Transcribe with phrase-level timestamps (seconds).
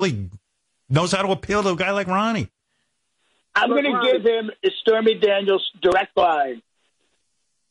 [0.00, 0.30] really
[0.88, 2.48] knows how to appeal to a guy like Ronnie.
[3.54, 6.62] I'm going to give him Stormy Daniels direct line.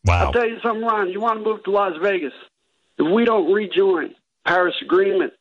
[0.05, 0.28] Wow.
[0.28, 1.10] I'll tell you something, Ron.
[1.10, 2.34] You want to move to Las Vegas.
[2.97, 4.15] If we don't rejoin
[4.46, 5.34] Paris Agreement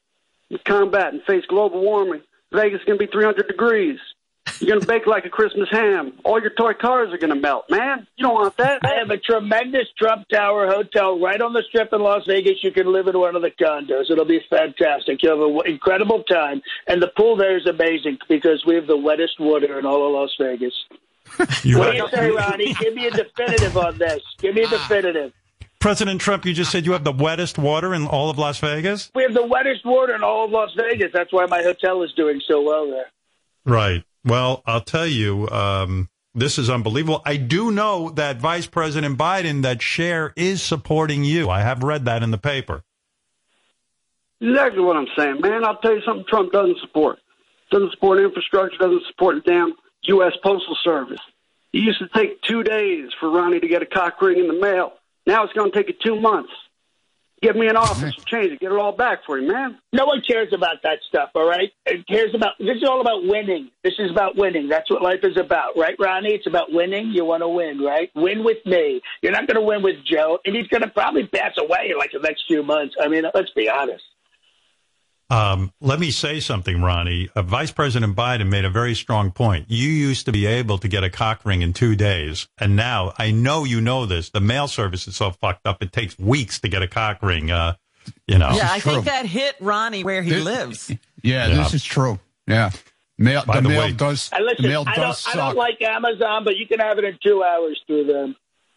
[0.64, 2.22] combat and face global warming,
[2.52, 3.98] Vegas is going to be 300 degrees.
[4.60, 6.14] You're going to bake like a Christmas ham.
[6.24, 8.06] All your toy cars are going to melt, man.
[8.16, 8.84] You don't want that.
[8.84, 12.58] I have a tremendous Trump Tower hotel right on the strip in Las Vegas.
[12.62, 14.10] You can live in one of the condos.
[14.10, 15.22] It'll be fantastic.
[15.22, 16.60] You'll have an incredible time.
[16.86, 20.12] And the pool there is amazing because we have the wettest water in all of
[20.12, 20.74] Las Vegas.
[21.62, 22.74] You What do you say, Ronnie?
[22.74, 24.22] Give me a definitive on this.
[24.38, 25.32] Give me a definitive.
[25.78, 29.12] President Trump, you just said you have the wettest water in all of Las Vegas?
[29.14, 31.10] We have the wettest water in all of Las Vegas.
[31.12, 33.06] That's why my hotel is doing so well there.
[33.64, 34.02] Right.
[34.28, 37.22] Well, I'll tell you, um, this is unbelievable.
[37.24, 41.48] I do know that Vice President Biden, that Cher is supporting you.
[41.48, 42.82] I have read that in the paper.
[44.42, 45.64] Exactly what I'm saying, man.
[45.64, 47.18] I'll tell you something Trump doesn't support.
[47.70, 49.72] Doesn't support infrastructure, doesn't support the damn
[50.02, 50.34] U.S.
[50.42, 51.20] Postal Service.
[51.72, 54.60] It used to take two days for Ronnie to get a cock ring in the
[54.60, 54.92] mail.
[55.26, 56.52] Now it's going to take you two months.
[57.42, 59.78] Give me an office, change it, get it all back for you, man.
[59.92, 61.70] No one cares about that stuff, all right?
[61.86, 63.70] It cares about this is all about winning.
[63.84, 64.68] This is about winning.
[64.68, 66.34] That's what life is about, right, Ronnie?
[66.34, 67.10] It's about winning.
[67.12, 68.10] You want to win, right?
[68.14, 69.00] Win with me.
[69.22, 71.98] You're not going to win with Joe, and he's going to probably pass away in
[71.98, 72.94] like the next few months.
[73.00, 74.04] I mean, let's be honest.
[75.30, 77.28] Um, let me say something, Ronnie.
[77.34, 79.66] Uh, Vice President Biden made a very strong point.
[79.68, 83.12] You used to be able to get a cock ring in two days, and now
[83.18, 84.30] I know you know this.
[84.30, 87.50] The mail service is so fucked up; it takes weeks to get a cock ring.
[87.50, 87.74] Uh,
[88.26, 88.50] you know.
[88.54, 88.92] Yeah, I true.
[88.94, 90.92] think that hit Ronnie where he This- lives.
[91.22, 91.56] Yeah, Yeah.
[91.56, 92.20] this is true.
[92.46, 92.70] Yeah.
[93.18, 94.30] Mail, By the, the mail way- does.
[94.40, 95.34] Listen, the mail I does don't, suck.
[95.34, 98.36] I don't like Amazon, but you can have it in two hours through them.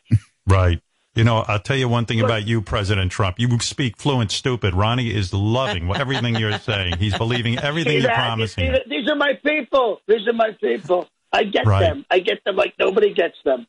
[0.47, 0.81] Right.
[1.13, 3.37] You know, I'll tell you one thing about you, President Trump.
[3.37, 4.73] You speak fluent stupid.
[4.73, 6.97] Ronnie is loving everything you're saying.
[6.99, 8.73] He's believing everything you're promising.
[8.89, 9.99] These are my people.
[10.07, 11.07] These are my people.
[11.33, 11.81] I get Right.
[11.81, 12.05] them.
[12.09, 13.67] I get them like nobody gets them.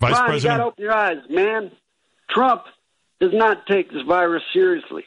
[0.00, 1.70] Vice Ron, you got President, to open your eyes, man.
[2.30, 2.62] Trump
[3.20, 5.04] does not take this virus seriously.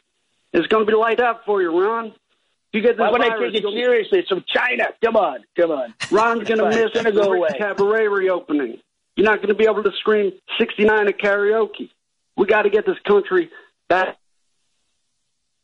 [0.53, 2.07] It's going to be light out for you, Ron.
[2.07, 2.13] If
[2.73, 4.19] you get this Why would I take it seriously?
[4.19, 4.85] It's from China.
[5.03, 5.39] Come on.
[5.57, 5.93] Come on.
[6.11, 7.49] Ron's going to miss It's gonna go the away.
[7.57, 8.79] cabaret reopening.
[9.17, 11.89] You're not going to be able to scream 69 at karaoke.
[12.37, 13.49] We got to get this country
[13.89, 14.15] back.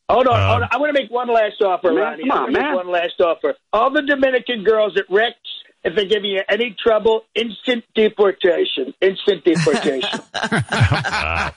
[0.09, 0.69] Hold on, Um, hold on.
[0.71, 2.23] I want to make one last offer, Man, Ronnie.
[2.23, 2.75] come on, wanna make man.
[2.75, 3.53] One last offer.
[3.71, 5.37] All the Dominican girls at Rick's,
[5.83, 8.93] if they're giving you any trouble, instant deportation.
[9.01, 10.19] Instant deportation.
[10.33, 11.53] but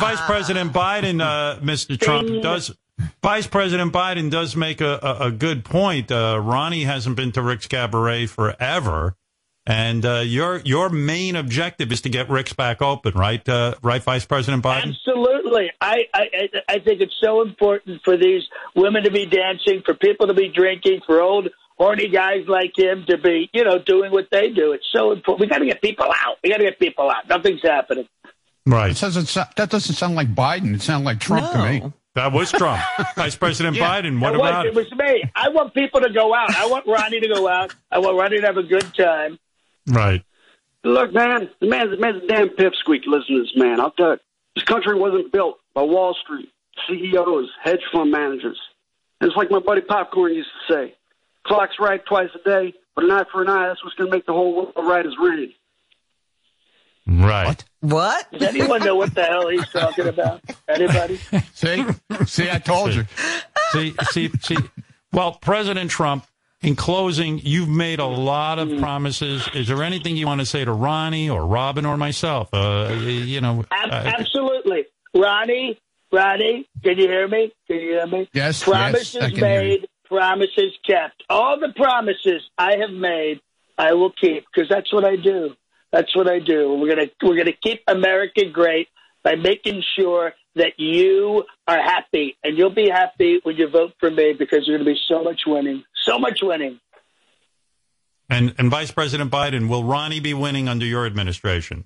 [0.00, 1.98] Vice President Biden, uh, Mr.
[1.98, 2.40] Trump, Ding.
[2.42, 2.74] does.
[3.22, 6.10] Vice President Biden does make a, a, a good point.
[6.10, 9.16] Uh, Ronnie hasn't been to Rick's Cabaret forever.
[9.68, 13.46] And uh, your your main objective is to get Rick's back open, right?
[13.48, 14.94] Uh, right, Vice President Biden.
[14.94, 15.72] Absolutely.
[15.80, 18.42] I, I I- I think it's so important for these
[18.76, 23.04] women to be dancing, for people to be drinking, for old horny guys like him
[23.08, 24.72] to be, you know, doing what they do.
[24.72, 25.40] It's so important.
[25.40, 26.36] We got to get people out.
[26.44, 27.28] We got to get people out.
[27.28, 28.06] Nothing's happening.
[28.66, 28.92] Right.
[28.92, 30.74] It doesn't so- that doesn't sound like Biden.
[30.76, 31.92] It sounds like Trump to me.
[32.14, 32.80] That was Trump.
[33.16, 34.00] Vice President Yeah.
[34.00, 34.20] Biden.
[34.20, 35.24] What it was, about it was me.
[35.34, 36.54] I want people to go out.
[36.56, 37.74] I want Ronnie to go out.
[37.90, 39.38] I want Ronnie to have a good time.
[39.86, 40.22] Right.
[40.84, 43.06] Look, man, the man's, the man's a damn pipsqueak.
[43.06, 43.80] Listen to this man.
[43.80, 44.18] I'll tell you.
[44.54, 46.48] This country wasn't built by Wall Street,
[46.88, 48.58] CEOs, hedge fund managers.
[49.20, 50.94] And it's like my buddy Popcorn used to say
[51.46, 54.16] clock's right twice a day, but an eye for an eye, that's what's going to
[54.16, 55.52] make the whole world right as rain.
[57.06, 57.62] Right.
[57.80, 58.30] What?
[58.32, 60.40] Does anyone know what the hell he's talking about?
[60.68, 61.16] Anybody?
[61.54, 61.84] See,
[62.26, 63.04] see, I told you.
[63.70, 64.56] see, see, see.
[65.12, 66.26] Well, President Trump,
[66.66, 69.48] in closing, you've made a lot of promises.
[69.54, 72.48] Is there anything you want to say to Ronnie or Robin or myself?
[72.52, 74.86] Uh, you know, Ab- uh, absolutely.
[75.14, 75.78] Ronnie,
[76.12, 77.52] Ronnie, can you hear me?
[77.68, 78.28] Can you hear me?
[78.32, 79.68] Yes, Promises yes, I can hear you.
[79.68, 81.22] made, promises kept.
[81.30, 83.40] All the promises I have made,
[83.78, 85.54] I will keep because that's what I do.
[85.92, 86.74] That's what I do.
[86.74, 88.88] We're gonna we're gonna keep America great
[89.22, 94.10] by making sure that you are happy, and you'll be happy when you vote for
[94.10, 96.80] me because there's going to be so much winning, so much winning.
[98.30, 101.84] and and Vice President Biden, will Ronnie be winning under your administration?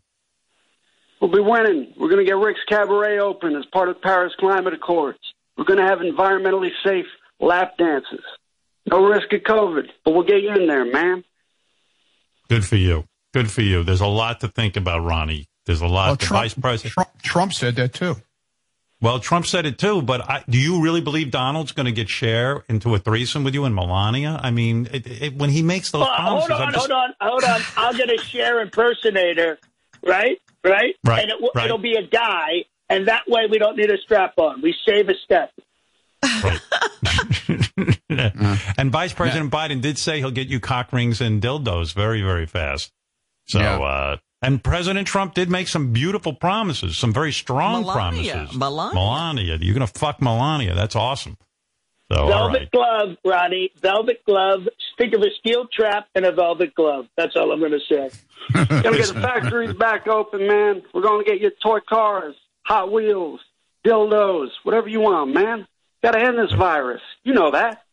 [1.20, 1.92] We'll be winning.
[1.98, 5.18] We're going to get Rick's Cabaret open as part of the Paris Climate Accords.
[5.56, 7.04] We're going to have environmentally safe
[7.38, 8.24] lap dances.
[8.90, 11.22] No risk of COVID, but we'll get you in there, man.
[12.48, 13.04] Good for you.
[13.34, 13.84] Good for you.
[13.84, 15.46] There's a lot to think about, Ronnie.
[15.66, 16.06] There's a lot.
[16.06, 16.94] Well, the Trump, Vice President.
[16.94, 18.16] Trump, Trump said that too.
[19.02, 22.08] Well, Trump said it too, but I, do you really believe Donald's going to get
[22.10, 24.38] Cher into a threesome with you and Melania?
[24.42, 26.92] I mean, it, it, when he makes those Well, promises, hold I'm on, just- hold
[26.92, 27.60] on, hold on.
[27.76, 29.58] I'll get a Cher impersonator,
[30.06, 30.38] right?
[30.62, 30.94] Right?
[31.06, 31.64] Right, And it, will right.
[31.64, 34.60] it'll be a guy, and that way we don't need a strap on.
[34.60, 35.50] We save a step.
[36.22, 36.60] Right.
[38.76, 42.44] and Vice President Biden did say he'll get you cock rings and dildos very, very
[42.46, 42.92] fast.
[43.48, 43.78] So, Yeah.
[43.78, 48.32] uh, and President Trump did make some beautiful promises, some very strong Melania.
[48.32, 48.56] promises.
[48.56, 48.94] Melania.
[48.94, 49.58] Melania.
[49.60, 50.74] You're going to fuck Melania.
[50.74, 51.36] That's awesome.
[52.12, 52.70] So, Velvet right.
[52.72, 53.70] glove, Ronnie.
[53.80, 54.66] Velvet glove.
[54.98, 57.06] Think of a steel trap and a velvet glove.
[57.16, 58.10] That's all I'm going to say.
[58.52, 60.82] Gonna get the factories back open, man.
[60.92, 63.38] We're gonna get you toy cars, Hot Wheels,
[63.86, 65.66] dildos, whatever you want, man.
[66.02, 67.02] Gotta end this virus.
[67.22, 67.84] You know that.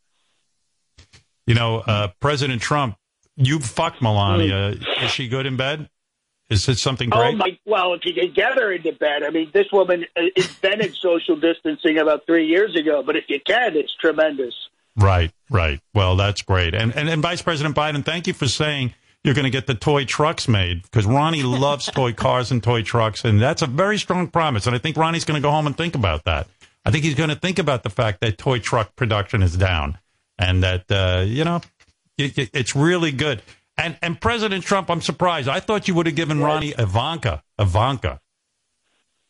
[1.45, 2.97] You know, uh, President Trump,
[3.35, 4.75] you fucked Melania.
[5.01, 5.89] Is she good in bed?
[6.49, 7.19] Is it something great?
[7.19, 7.37] Oh great?
[7.37, 7.59] my!
[7.65, 11.35] Well, if you can get her into bed, I mean, this woman uh, invented social
[11.35, 13.03] distancing about three years ago.
[13.03, 14.53] But if you can, it's tremendous.
[14.95, 15.79] Right, right.
[15.93, 16.73] Well, that's great.
[16.73, 19.75] And, and and Vice President Biden, thank you for saying you're going to get the
[19.75, 23.97] toy trucks made because Ronnie loves toy cars and toy trucks, and that's a very
[23.97, 24.65] strong promise.
[24.67, 26.47] And I think Ronnie's going to go home and think about that.
[26.85, 29.97] I think he's going to think about the fact that toy truck production is down,
[30.39, 31.59] and that uh, you know
[32.17, 33.41] it, it- it's really good.
[33.77, 35.47] And and President Trump, I'm surprised.
[35.47, 37.43] I thought you would have given Ronnie Ivanka.
[37.59, 38.19] Ivanka.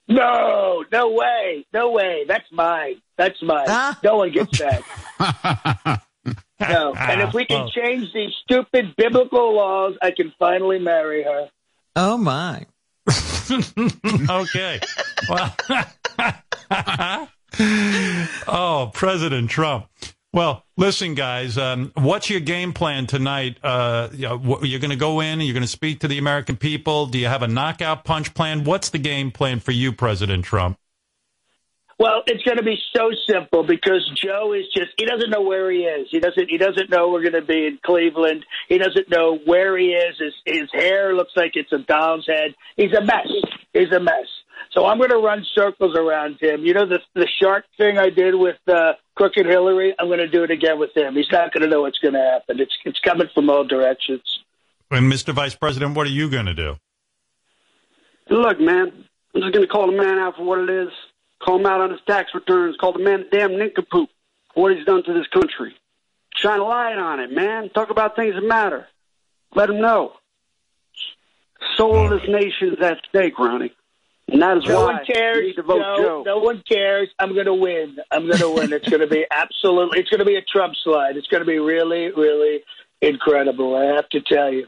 [0.08, 2.24] No, no way, no way.
[2.28, 3.02] That's mine.
[3.18, 3.66] That's mine.
[3.68, 4.00] Ah.
[4.04, 6.02] No one gets that.
[6.60, 6.94] No.
[6.96, 11.48] And if we can Well- change these stupid biblical laws, I can finally marry her.
[11.96, 12.66] Oh my.
[14.30, 14.80] okay.
[15.30, 15.56] Well,
[18.48, 19.86] oh, President Trump.
[20.34, 21.58] Well, listen, guys.
[21.58, 23.58] Um, what's your game plan tonight?
[23.64, 26.58] Uh, you you're going to go in and you're going to speak to the American
[26.58, 27.08] people.
[27.08, 28.64] Do you have a knockout punch plan?
[28.64, 30.78] What's the game plan for you, President Trump?
[32.00, 35.80] Well, it's going to be so simple because Joe is just—he doesn't know where he
[35.80, 36.08] is.
[36.12, 36.48] He doesn't.
[36.48, 38.46] He doesn't know we're going to be in Cleveland.
[38.70, 40.16] He doesn't know where he is.
[40.20, 42.54] His his hair looks like it's a doll's head.
[42.76, 43.28] He's a mess.
[43.74, 44.28] He's a mess.
[44.78, 46.64] So I'm going to run circles around him.
[46.64, 49.96] You know the the shark thing I did with uh, Crooked Hillary.
[49.98, 51.16] I'm going to do it again with him.
[51.16, 52.60] He's not going to know what's going to happen.
[52.60, 54.22] It's it's coming from all directions.
[54.92, 55.34] And Mr.
[55.34, 56.76] Vice President, what are you going to do?
[58.30, 60.90] Look, man, I'm just gonna call the man out for what it is.
[61.44, 62.76] Call him out on his tax returns.
[62.80, 64.10] Call the man a damn nincompoop
[64.54, 65.76] for what he's done to this country.
[66.36, 67.70] Shine a light on it, man.
[67.70, 68.86] Talk about things that matter.
[69.56, 70.14] Let him know.
[71.78, 73.74] Soul of this nation is at stake, Ronnie.
[74.30, 75.38] And that is No why one cares.
[75.38, 75.96] you need to vote Joe.
[75.98, 76.24] Joe.
[76.26, 77.08] No one cares.
[77.18, 77.98] I'm going to win.
[78.12, 78.74] I'm going to win.
[78.74, 80.00] It's going to be absolutely.
[80.00, 81.16] It's going to be a Trump slide.
[81.16, 82.62] It's going to be really, really
[83.02, 83.76] incredible.
[83.76, 84.68] I have to tell you.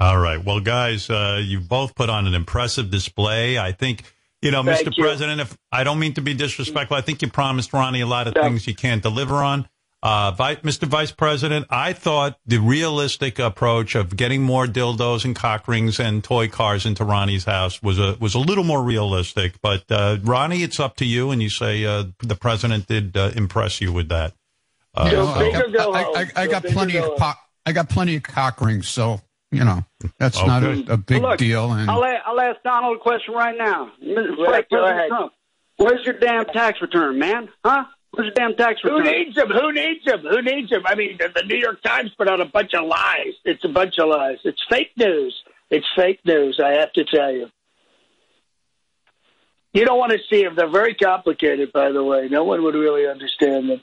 [0.00, 0.44] All right.
[0.44, 3.58] Well, guys, uh, you've both put on an impressive display.
[3.58, 4.02] I think,
[4.42, 4.96] you know, Thank Mr.
[4.96, 5.02] you.
[5.04, 8.26] President, if I don't mean to be disrespectful, I think you promised Ronnie a lot
[8.26, 8.42] of Yeah.
[8.42, 9.68] things you can't deliver on.
[10.04, 10.86] Uh, Vi- Mr.
[10.86, 16.22] Vice President, I thought the realistic approach of getting more dildos and cock rings and
[16.22, 19.54] toy cars into Ronnie's house was a was a little more realistic.
[19.62, 21.30] But uh, Ronnie, it's up to you.
[21.30, 24.34] And you say uh, the president did uh, impress you with that.
[24.94, 26.02] Uh, You know, I got, I.
[26.02, 27.18] I, I got plenty of home.
[27.18, 29.86] cock, I got plenty of cock rings, so you know
[30.18, 31.72] that's not a, a big Look, deal.
[31.72, 33.90] And I'll, a- I'll ask Donald a question right now.
[34.02, 34.36] Mr.
[34.36, 35.08] Go ahead, go President ahead.
[35.08, 35.32] Trump,
[35.78, 37.48] where's your damn tax return, man?
[37.64, 37.84] Huh?
[38.16, 39.48] Where's your damn tax Who needs them?
[39.48, 40.20] Who needs them?
[40.20, 40.82] Who needs them?
[40.86, 43.34] I mean, the, the New York Times put out a bunch of lies.
[43.44, 44.38] It's a bunch of lies.
[44.44, 45.34] It's fake news.
[45.70, 46.60] It's fake news.
[46.64, 47.48] I have to tell you.
[49.72, 50.54] You don't want to see them.
[50.54, 52.28] They're very complicated, by the way.
[52.30, 53.82] No one would really understand them.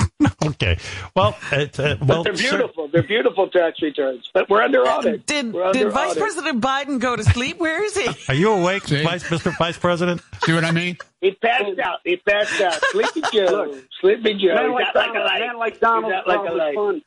[0.48, 0.78] okay.
[1.14, 2.88] Well, it, uh, well, they're sir- beautiful.
[2.88, 4.28] They're beautiful tax returns.
[4.32, 5.26] But we're under audit.
[5.26, 6.22] Did We're did under Vice audit.
[6.22, 7.58] President Biden go to sleep?
[7.58, 8.08] Where is he?
[8.28, 9.56] Are you awake, Vice, Mr.
[9.56, 10.20] Vice President?
[10.44, 10.96] see what I mean?
[11.20, 12.00] He passed out.
[12.04, 12.74] He passed out.
[12.90, 13.68] Sleepy Joe.
[13.70, 14.54] Look, Sleepy Joe.
[14.54, 15.40] man like not like a light.
[15.40, 16.74] man like Donald not like a light.
[16.74, 17.02] fun.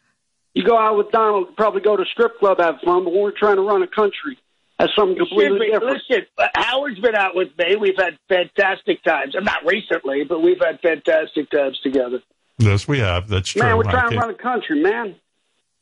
[0.53, 3.57] You go out with Donald, probably go to strip club, have fun, but we're trying
[3.57, 4.39] to run a country.
[4.79, 6.01] That's something completely Excuse me, different.
[6.09, 7.75] Listen, uh, Howard's been out with me.
[7.75, 9.35] We've had fantastic times.
[9.35, 12.21] I'm not recently, but we've had fantastic times together.
[12.57, 13.27] Yes, we have.
[13.27, 13.61] That's true.
[13.61, 15.15] Man, we're I trying to run a country, man.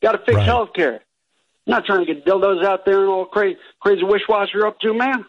[0.02, 0.44] Got to fix Right.
[0.44, 1.00] health care.
[1.66, 4.78] Not trying to get dildos out there and all crazy, crazy wish wash you're up
[4.80, 5.24] to, man.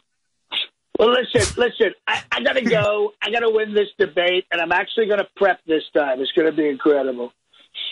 [1.00, 1.94] Well, listen, listen.
[2.08, 3.14] I, I got to go.
[3.22, 6.20] I got to win this debate, and I'm actually going to prep this time.
[6.22, 7.32] It's going to be incredible.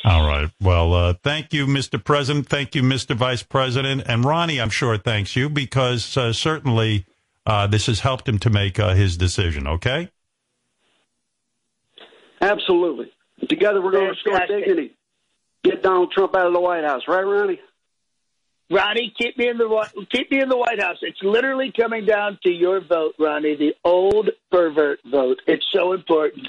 [0.03, 0.49] All right.
[0.61, 2.03] Well, uh, thank you, Mr.
[2.03, 2.47] President.
[2.47, 3.15] Thank you, Mr.
[3.15, 4.03] Vice President.
[4.07, 7.05] And Ronnie, I'm sure thanks you because uh, certainly
[7.45, 9.67] uh, this has helped him to make uh, his decision.
[9.67, 10.09] Okay.
[12.41, 13.11] Absolutely.
[13.49, 14.65] Together we're going to restore Fantastic.
[14.65, 14.95] dignity.
[15.63, 17.59] Get Donald Trump out of the White House, right, Ronnie?
[18.71, 20.97] Ronnie, keep me in the Whi- keep me in the White House.
[21.01, 25.41] It's literally coming down to your vote, Ronnie, the old pervert vote.
[25.47, 26.47] It's so important.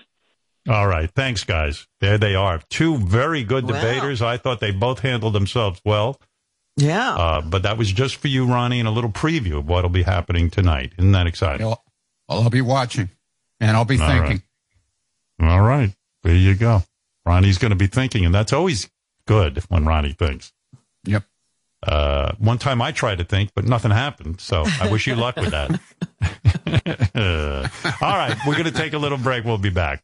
[0.69, 1.11] All right.
[1.15, 1.87] Thanks, guys.
[2.01, 2.61] There they are.
[2.71, 3.81] Two very good Wow.
[3.81, 4.23] debaters.
[4.23, 6.19] I thought they both handled themselves well.
[6.77, 7.15] Yeah.
[7.15, 10.03] Uh, but that was just for you, Ronnie, and a little preview of what'll be
[10.03, 10.93] happening tonight.
[10.99, 11.67] Isn't that exciting?
[11.67, 11.85] Well,
[12.29, 13.11] I'll be watching,
[13.61, 14.43] and I'll be All thinking.
[15.39, 15.51] right.
[15.51, 15.95] All right.
[16.27, 16.83] There you go.
[17.25, 18.91] Ronnie's going to be thinking, and that's always
[19.29, 20.53] good when Ronnie thinks.
[21.05, 21.23] Yep.
[21.87, 24.41] Uh, one time I tried to think, but nothing happened.
[24.41, 25.71] So I wish you luck with that.
[28.03, 28.37] all right.
[28.45, 29.45] We're going to take a little break.
[29.45, 30.03] We'll be back.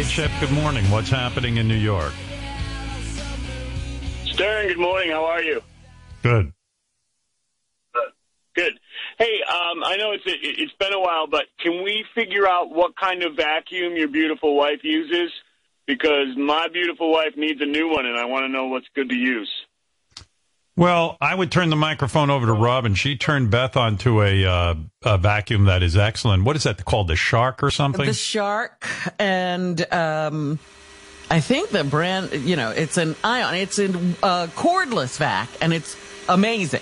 [0.00, 0.90] Hey, Chip, good morning.
[0.90, 2.14] What's happening in New York?
[4.24, 5.10] Stern, good morning.
[5.10, 5.60] How are you?
[6.22, 6.54] Good.
[8.54, 8.72] Good.
[9.18, 12.96] Hey, um, I know it's it's been a while, but can we figure out what
[12.96, 15.32] kind of vacuum your beautiful wife uses?
[15.86, 19.10] Because my beautiful wife needs a new one, and I want to know what's good
[19.10, 19.50] to use.
[20.80, 24.46] Well, I would turn the microphone over to Rob, and She turned Beth onto a,
[24.46, 26.44] uh, a vacuum that is excellent.
[26.44, 27.08] What is that called?
[27.08, 28.06] The Shark or something?
[28.06, 30.58] The Shark and um,
[31.30, 33.56] I think the brand, you know, it's an ion.
[33.56, 33.90] It's a
[34.22, 35.94] uh, cordless vac, and it's
[36.30, 36.80] amazing.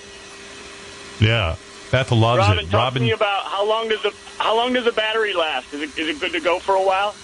[1.21, 1.57] yeah.
[1.91, 2.71] Beth loves Robin, it.
[2.71, 5.75] talk Robin, to me about how long does the how long does the battery last?
[5.75, 7.17] Is it is it good to go for a while?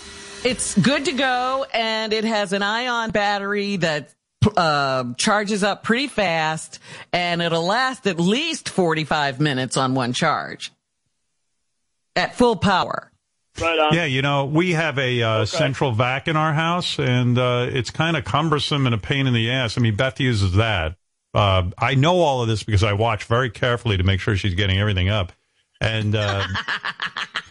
[0.43, 4.13] It's good to go, and it has an ion battery that
[4.57, 6.79] uh, charges up pretty fast,
[7.13, 10.73] and it'll last at least 45 minutes on one charge
[12.17, 13.11] at full power.
[13.61, 13.95] Right on.
[13.95, 17.91] yeah, you know, we have a uh, central vac in our house, and uh, it's
[17.91, 19.79] kind of cumbersome and a pain in the ass.
[19.79, 20.97] I mean, Beth uses that.
[21.33, 24.55] Uh, I know all of this because I watch very carefully to make sure she's
[24.55, 25.33] getting everything up.
[25.81, 26.47] And uh,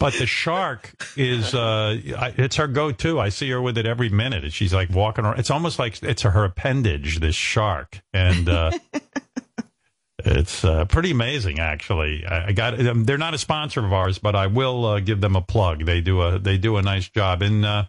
[0.00, 1.96] but the shark is uh,
[2.36, 3.20] it's her go-to.
[3.20, 4.42] I see her with it every minute.
[4.44, 5.38] And She's like walking around.
[5.38, 7.20] It's almost like it's her appendage.
[7.20, 8.72] This shark, and uh,
[10.18, 11.60] it's uh, pretty amazing.
[11.60, 12.84] Actually, I, I got.
[12.84, 15.84] Um, they're not a sponsor of ours, but I will uh, give them a plug.
[15.84, 17.84] They do a they do a nice job, and uh,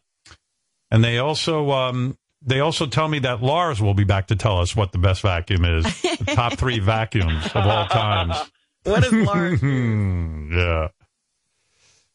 [0.92, 1.72] and they also.
[1.72, 4.98] Um, they also tell me that Lars will be back to tell us what the
[4.98, 5.84] best vacuum is.
[6.02, 8.36] The top three vacuums of all times.
[8.84, 9.62] What is Lars?
[10.52, 10.88] Yeah.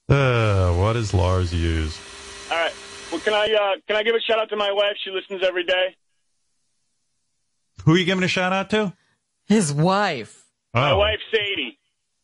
[0.08, 1.98] Uh, what does Lars use?
[2.50, 2.72] All right.
[3.10, 4.96] Well, can I uh, can I give a shout out to my wife?
[5.04, 5.96] She listens every day.
[7.84, 8.92] Who are you giving a shout out to?
[9.46, 10.44] His wife.
[10.74, 11.78] My Oh, wife Sadie.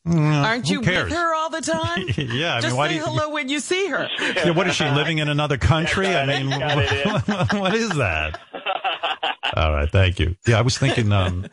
[0.07, 1.05] mm, Aren't you cares?
[1.05, 2.07] with her all the time?
[2.17, 3.05] yeah, I Just mean, why say do you?
[3.05, 4.09] hello when you see her.
[4.21, 6.09] Yeah, what is she living in another country?
[6.09, 8.41] I mean, what, what is that?
[9.57, 10.37] All right, thank you.
[10.47, 11.12] Yeah, I was thinking.
[11.12, 11.47] Um,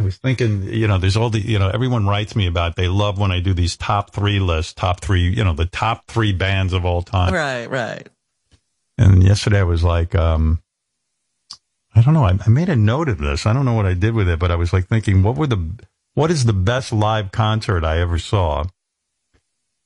[0.00, 2.74] I was thinking, you know, there's all the, you know, everyone writes me about.
[2.74, 6.06] They love when I do these top three lists, top three, you know, the top
[6.06, 7.34] three bands of all time.
[7.34, 8.08] Right, right.
[8.96, 10.62] And yesterday I was like, um,
[11.94, 12.24] I don't know.
[12.24, 13.44] I, I made a note of this.
[13.44, 15.46] I don't know what I did with it, but I was like thinking, what were
[15.46, 15.70] the,
[16.14, 18.64] what is the best live concert I ever saw?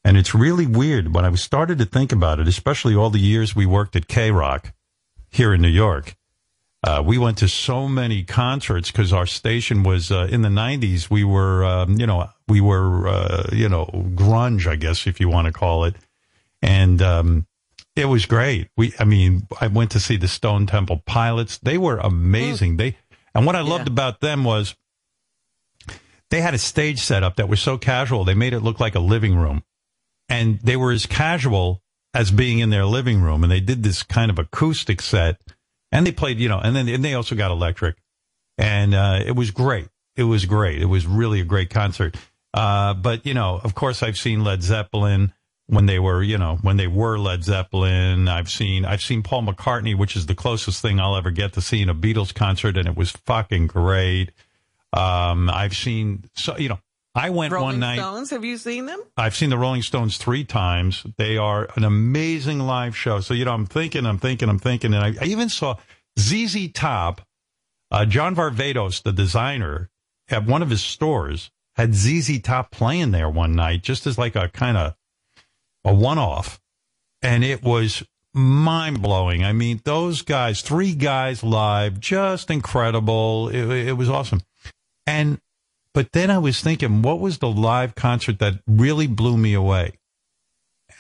[0.05, 3.57] And it's really weird when I started to think about it, especially all the years
[3.57, 4.73] we worked at K Rock
[5.31, 6.15] here in New York.
[6.87, 11.09] Uh, we went to so many concerts because our station was uh, in the '90s.
[11.09, 15.31] We were, um, you know, we were, uh, you know, grunge, I guess, if you
[15.31, 15.97] want to call it,
[16.61, 17.47] and um,
[17.97, 18.69] it was great.
[18.77, 21.57] We, I mean, I went to see the Stone Temple Pilots.
[21.57, 22.77] They were amazing.
[22.77, 22.99] They,
[23.35, 23.93] and what I loved Yeah.
[23.93, 24.75] about them was
[26.29, 28.25] they had a stage setup that was so casual.
[28.25, 29.63] They made it look like a living room,
[30.29, 31.81] and they were as casual
[32.13, 33.43] as being in their living room.
[33.43, 35.41] And they did this kind of acoustic set,
[35.95, 37.97] and they played, you know, and then and they also got electric,
[38.59, 39.89] and uh, it was great.
[40.17, 40.83] It was great.
[40.83, 42.17] It was really a great concert.
[42.53, 45.33] Uh, but you know, of course, I've seen Led Zeppelin
[45.67, 48.29] when they were, you know, when they were Led Zeppelin.
[48.29, 51.61] I've seen, I've seen Paul McCartney, which is the closest thing I'll ever get to
[51.61, 54.31] seeing a Beatles concert, and it was fucking great.
[54.93, 56.79] Um, I've seen, so you know,
[57.15, 57.99] I went Rolling one night.
[57.99, 59.01] Stones, have you seen them?
[59.17, 61.07] I've seen the Rolling Stones three times.
[61.17, 63.21] They are an amazing live show.
[63.21, 65.77] So, you know, I'm thinking, I'm thinking, I'm thinking, and I, I even saw
[66.19, 67.21] ZZ Top,
[67.93, 69.91] uh, John Varvatos, the designer,
[70.29, 74.35] at one of his stores, had ZZ Top playing there one night, just as like
[74.35, 74.97] a kind of
[75.85, 76.61] a one off.
[77.23, 78.03] And it was
[78.33, 79.45] mind blowing.
[79.45, 83.49] I mean, those guys, three guys live, just incredible.
[83.51, 84.43] It, it was awesome.
[85.07, 85.41] And
[85.95, 89.93] but then I was thinking, what was the live concert that really blew me away?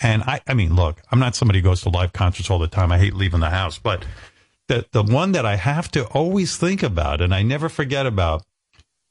[0.00, 2.66] And I, I mean, look, I'm not somebody who goes to live concerts all the
[2.66, 2.90] time.
[2.90, 4.06] I hate leaving the house, but
[4.68, 8.42] the the one that I have to always think about and I never forget about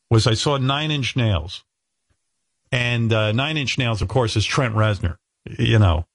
[0.10, 1.64] was I saw Nine Inch Nails,
[2.72, 5.18] and uh, Nine Inch Nails, of course, is Trent Reznor.
[5.60, 6.06] You know,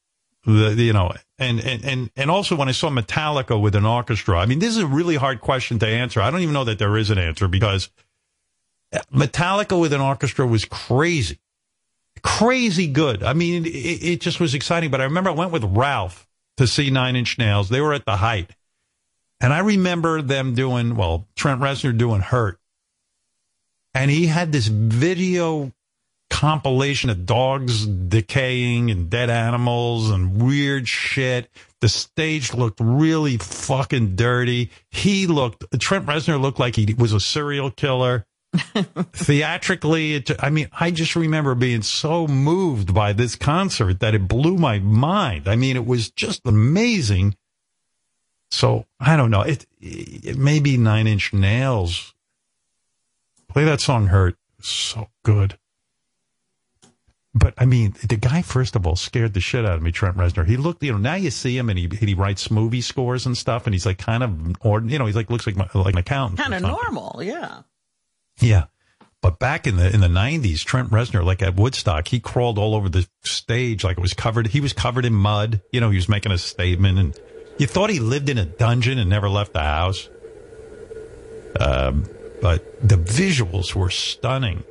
[0.45, 4.39] The, you know, and, and, and, and also when I saw Metallica with an orchestra,
[4.39, 6.21] I mean, this is a really hard question to answer.
[6.21, 7.91] I don't even know that there is an answer because
[9.13, 11.39] Metallica with an orchestra was crazy,
[12.23, 13.23] crazy good.
[13.23, 14.91] I mean, it, it just was exciting.
[14.91, 16.27] But I remember I went with Ralph
[16.57, 17.69] to see Nine Inch Nails.
[17.69, 18.51] They were at the height.
[19.41, 22.59] And I remember them doing, well, Trent Reznor doing Hurt.
[23.95, 25.73] And he had this video
[26.31, 31.51] compilation of dogs decaying and dead animals and weird shit.
[31.81, 34.71] The stage looked really fucking dirty.
[34.91, 38.27] He looked, Trent Reznor looked like he was a serial killer.
[39.13, 44.29] Theatrically, it, I mean, I just remember being so moved by this concert that it
[44.29, 45.49] blew my mind.
[45.49, 47.37] I mean, it was just amazing.
[48.51, 49.43] So I don't know.
[49.43, 52.15] It, it maybe Nine Inch Nails.
[53.49, 55.59] Play that song "Hurt." So good.
[57.35, 59.93] But I mean, the guy first of all scared the shit out of me.
[59.93, 60.47] Trent Reznor.
[60.47, 60.99] He looked, you know.
[60.99, 63.99] Now you see him and he he writes movie scores and stuff, and he's like
[63.99, 66.41] kind of, or you know, he's like looks like my, like an accountant.
[66.41, 67.63] Kind of normal, yeah.
[68.41, 68.65] Yeah.
[69.21, 72.75] But back in the in the nineties, Trent Reznor, like at Woodstock, he crawled all
[72.75, 74.47] over the stage like it was covered.
[74.47, 75.61] He was covered in mud.
[75.73, 77.21] You know, he was making a statement, and
[77.59, 80.09] you thought he lived in a dungeon and never left the house.
[81.59, 82.05] Um,
[82.41, 84.63] but the visuals were stunning.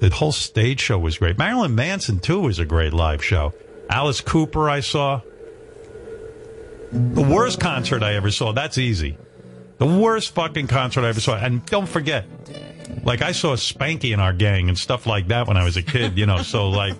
[0.00, 1.36] The whole stage show was great.
[1.36, 3.52] Marilyn Manson too was a great live show.
[3.90, 5.20] Alice Cooper, I saw.
[6.90, 8.52] The worst concert I ever saw.
[8.52, 9.18] That's easy.
[9.78, 11.36] The worst fucking concert I ever saw.
[11.36, 12.26] And don't forget,
[13.04, 15.82] like I saw Spanky in our gang and stuff like that when I was a
[15.82, 16.42] kid, you know.
[16.42, 16.94] So like,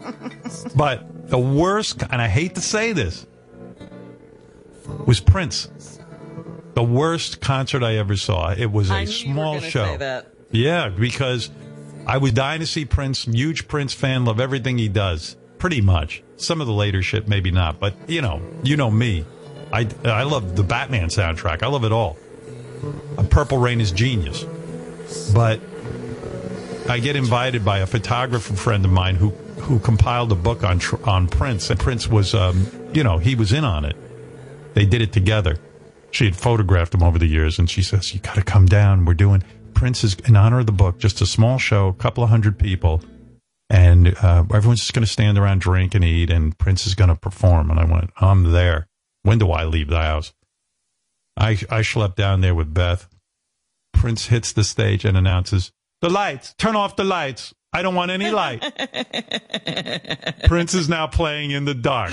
[0.76, 3.26] but the worst, and I hate to say this,
[5.06, 5.98] was Prince.
[6.74, 8.52] The worst concert I ever saw.
[8.52, 10.22] It was a I knew you were small show.
[10.50, 11.50] Yeah, because
[12.06, 13.24] I was dying to see Prince.
[13.24, 14.24] Huge Prince fan.
[14.24, 15.36] Love everything he does.
[15.58, 16.22] Pretty much.
[16.36, 17.78] Some of the later shit, maybe not.
[17.78, 19.24] But you know, you know me.
[19.72, 21.62] I I love the Batman soundtrack.
[21.62, 22.16] I love it all.
[23.16, 24.44] A Purple Rain is genius.
[25.34, 25.60] But
[26.88, 30.80] I get invited by a photographer friend of mine who who compiled a book on
[31.04, 33.96] on Prince, and Prince was, um, you know, he was in on it.
[34.74, 35.58] They did it together.
[36.10, 39.04] She had photographed him over the years, and she says, "You got to come down.
[39.04, 40.98] We're doing Prince is in honor of the book.
[40.98, 43.02] Just a small show, a couple of hundred people,
[43.70, 47.08] and uh, everyone's just going to stand around, drink, and eat, and Prince is going
[47.08, 48.88] to perform." And I went, "I'm there.
[49.22, 50.32] When do I leave the house?"
[51.36, 53.08] I I schlepped down there with Beth.
[53.92, 55.70] Prince hits the stage and announces,
[56.02, 56.52] "The lights.
[56.58, 57.54] Turn off the lights.
[57.72, 58.60] I don't want any light."
[60.46, 62.12] Prince is now playing in the dark.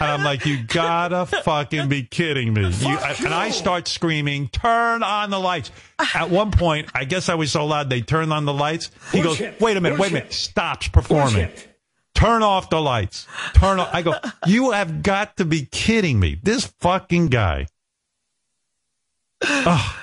[0.00, 2.68] And I'm like, you gotta fucking be kidding me.
[2.68, 5.70] You, I- and I start screaming, turn on the lights.
[6.14, 8.90] At one point, I guess I was so loud, they turned on the lights.
[9.12, 10.32] He goes, wait a minute, wait a minute.
[10.32, 11.48] Stops performing.
[12.14, 13.26] Turn off the lights.
[13.54, 13.90] Turn off.
[13.92, 14.14] I go,
[14.46, 16.38] you have got to be kidding me.
[16.42, 17.66] This fucking guy.
[19.42, 19.96] Ugh.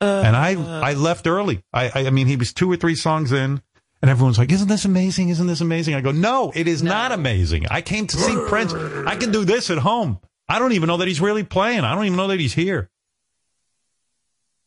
[0.00, 0.80] And I, uh, uh.
[0.84, 1.62] I left early.
[1.72, 3.62] I, I, I mean, he was two or three songs in.
[4.02, 5.30] And everyone's like, isn't this amazing?
[5.30, 5.94] Isn't this amazing?
[5.94, 7.66] I go, no, it is not amazing.
[7.70, 8.74] I came to see Prince.
[8.74, 10.20] I can do this at home.
[10.48, 11.80] I don't even know that he's really playing.
[11.80, 12.90] I don't even know that he's here.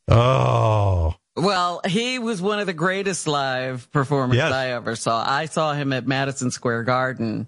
[0.08, 4.52] Oh, Well, he was one of the greatest live performers Yes.
[4.52, 5.24] I ever saw.
[5.26, 7.48] I saw him at Madison Square Garden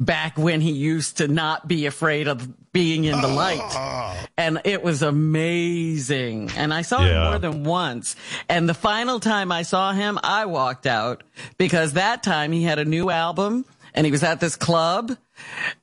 [0.00, 3.60] back when he used to not be afraid of being in the light.
[3.62, 4.26] Ah.
[4.36, 6.50] And it was amazing.
[6.56, 8.16] And I saw him more than once.
[8.48, 11.22] And the final time I saw him, I walked out
[11.58, 15.16] because that time he had a new album and he was at this club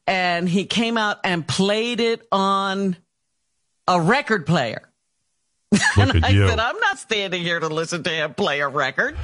[0.06, 2.96] and he came out and played it on
[3.88, 4.82] a record player.
[5.98, 6.48] look at I you.
[6.48, 9.18] said, I'm not standing here to listen to him play a record.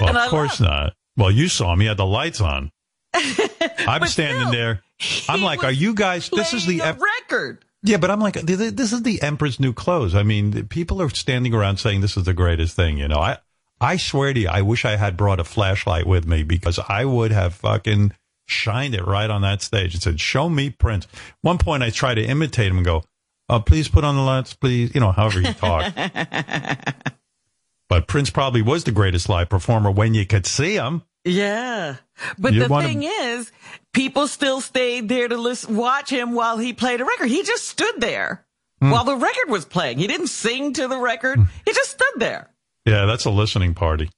[0.00, 0.94] Well, of course not.
[1.16, 1.80] Well, you saw him.
[1.80, 2.72] He had the lights on.
[3.14, 4.82] I'm standing still, there.
[5.28, 7.64] I'm like, are you guys, this is the, ep- record.
[7.82, 10.14] yeah, but I'm like, th- th- this is the Emperor's new clothes.
[10.14, 13.18] I mean, people are standing around saying this is the greatest thing, you know.
[13.18, 13.38] I,
[13.80, 17.04] I swear to you, I wish I had brought a flashlight with me because I
[17.04, 18.12] would have fucking
[18.46, 21.06] shined it right on that stage and said, show me Prince.
[21.40, 23.02] One point I tried to imitate him and go,
[23.48, 25.92] uh, please put on the lights, please, you know, however you talk.
[27.88, 31.02] but Prince probably was the greatest live performer when you could see him.
[31.24, 31.96] Yeah.
[32.38, 33.50] But You the thing is,
[33.92, 37.28] people still stayed there to listen, watch him while he played a record.
[37.28, 38.44] He just stood there
[38.80, 38.90] Hmm.
[38.90, 39.98] while the record was playing.
[39.98, 41.38] He didn't sing to the record.
[41.64, 42.50] He just stood there.
[42.84, 44.10] Yeah, that's a listening party.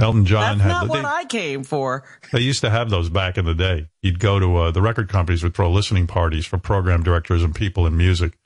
[0.00, 0.68] Elton John That's had.
[0.68, 2.02] not they, what I came for.
[2.32, 3.86] they used to have those back in the day.
[4.02, 7.54] You'd go to uh, the record companies would throw listening parties for program directors and
[7.54, 8.36] people in music,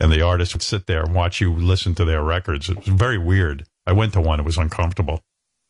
[0.00, 2.70] and the artists would sit there and watch you listen to their records.
[2.70, 3.66] It was very weird.
[3.86, 5.22] I went to one; it was uncomfortable.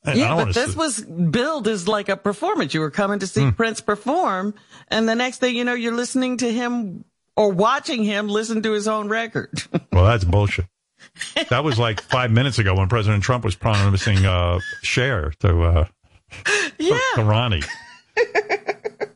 [0.06, 2.74] Yeah, but this see- was billed as like a performance.
[2.74, 3.50] You were coming to see Hmm.
[3.50, 4.54] Prince perform,
[4.88, 7.04] and the next thing you know, you're listening to him
[7.36, 9.62] or watching him listen to his own record.
[9.92, 10.66] Well, that's bullshit.
[11.50, 15.84] That was like five minutes ago when President Trump was promising uh, Cher to uh,
[16.78, 16.98] yeah.
[17.14, 17.62] to Ronnie.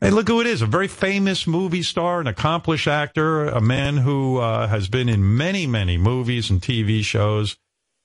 [0.01, 4.39] hey, look who it is—a very famous movie star, an accomplished actor, a man who
[4.39, 7.57] uh, has been in many, many movies and TV shows.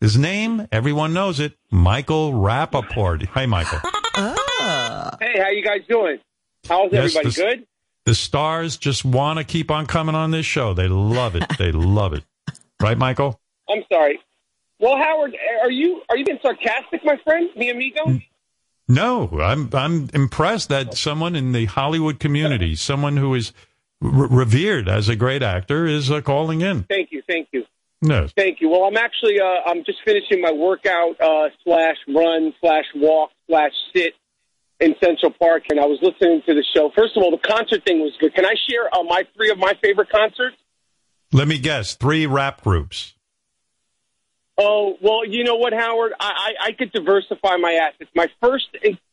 [0.03, 3.25] His name, everyone knows it, Michael Rappaport.
[3.27, 3.79] Hi, Michael.
[4.15, 5.15] Ah.
[5.21, 6.17] Hey, how you guys doing?
[6.67, 7.25] How's Yes, everybody?
[7.27, 7.67] this- Good.
[8.03, 10.73] The stars just want to keep on coming on this show.
[10.73, 11.45] They love it.
[11.57, 12.25] They love it.
[12.81, 13.39] Right, Michael?
[13.69, 14.19] I'm sorry.
[14.77, 18.19] Well, Howard, are you are you being sarcastic, my friend, mi amigo?
[18.89, 23.53] No, I'm I'm impressed that someone in the Hollywood community, someone who is
[24.01, 26.83] re- revered as a great actor, is uh, calling in.
[26.83, 27.62] Thank you, thank you,
[28.03, 28.69] No, thank you.
[28.69, 33.71] Well, I'm actually uh, I'm just finishing my workout uh, slash run slash walk slash
[33.95, 34.13] sit
[34.79, 36.91] in Central Park, and I was listening to the show.
[36.95, 38.35] First of all, the concert thing was good.
[38.35, 40.57] Can I share uh, my three of my favorite concerts?
[41.31, 41.95] let me guess.
[41.95, 43.15] Three rap groups.
[44.57, 46.13] Oh well, you know what, Howard?
[46.19, 48.11] I, I, I could diversify my assets.
[48.15, 48.67] My first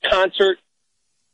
[0.04, 0.58] concert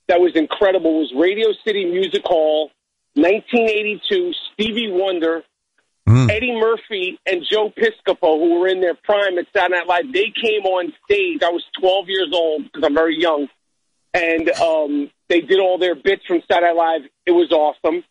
[0.09, 2.71] that was incredible was Radio City Music Hall,
[3.15, 4.33] 1982.
[4.53, 5.43] Stevie Wonder,
[6.07, 6.31] Mm.
[6.31, 10.13] Eddie Murphy, and Joe Piscopo, who were in their prime at Saturday Night Live.
[10.13, 11.43] They came on stage.
[11.43, 13.49] I was 12 years old because I'm very young,
[14.15, 17.01] and um, they did all their bits from Saturday Night Live.
[17.27, 18.05] It was awesome.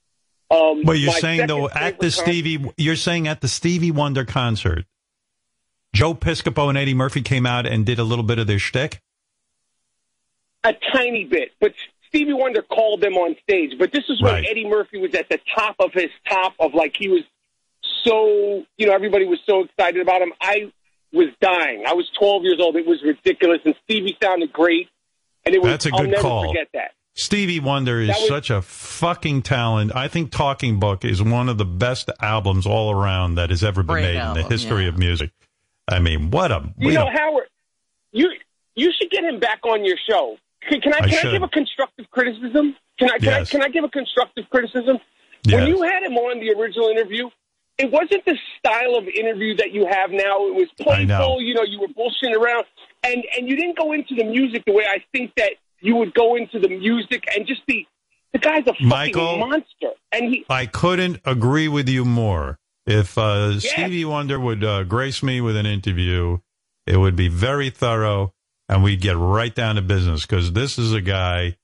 [0.51, 4.85] Um, Well, you're saying though at the Stevie, you're saying at the Stevie Wonder concert,
[5.93, 8.99] Joe Piscopo and Eddie Murphy came out and did a little bit of their shtick.
[10.65, 11.73] a tiny bit, but
[12.09, 13.71] Stevie Wonder called them on stage.
[13.79, 14.45] But this is when Right.
[14.49, 17.21] Eddie Murphy was at the top of his top of like he was
[18.05, 20.31] so you know everybody was so excited about him.
[20.41, 20.71] I
[21.13, 21.83] was dying.
[21.87, 22.75] I was 12 years old.
[22.75, 24.87] It was ridiculous, and Stevie sounded great.
[25.45, 26.47] And it was That's a I'll good never call.
[26.47, 26.91] forget that.
[27.13, 29.95] Stevie Wonder is was- such a fucking talent.
[29.95, 33.83] I think Talking Book is one of the best albums all around that has ever
[33.83, 34.89] been Great made in the history yeah.
[34.89, 35.31] of music.
[35.87, 37.47] I mean, what a You you know, know, Howard,
[38.11, 38.31] you
[38.75, 40.35] you should get him back on your show.
[40.67, 41.31] Can, can I I can I, should.
[41.31, 42.75] give a constructive criticism?
[42.99, 43.47] Can I can Yes.
[43.47, 44.97] I can I give a constructive criticism?
[45.45, 45.53] Yes.
[45.61, 47.29] When you had him on the original interview,
[47.77, 50.47] it wasn't the style of interview that you have now.
[50.47, 51.17] It was I know.
[51.17, 51.41] playful.
[51.41, 52.65] You know, you were bullshitting around,
[53.03, 56.13] and and you didn't go into the music the way I think that you would
[56.13, 57.87] go into the music and just be.
[58.33, 60.45] The guy's a fucking Michael, monster, and he.
[60.49, 62.59] I couldn't agree with you more.
[62.85, 63.71] If uh, Yes.
[63.71, 66.39] Stevie Wonder would uh, grace me with an interview,
[66.85, 68.33] it would be very thorough,
[68.69, 70.25] and we'd get right down to business.
[70.25, 71.57] Because this is a guy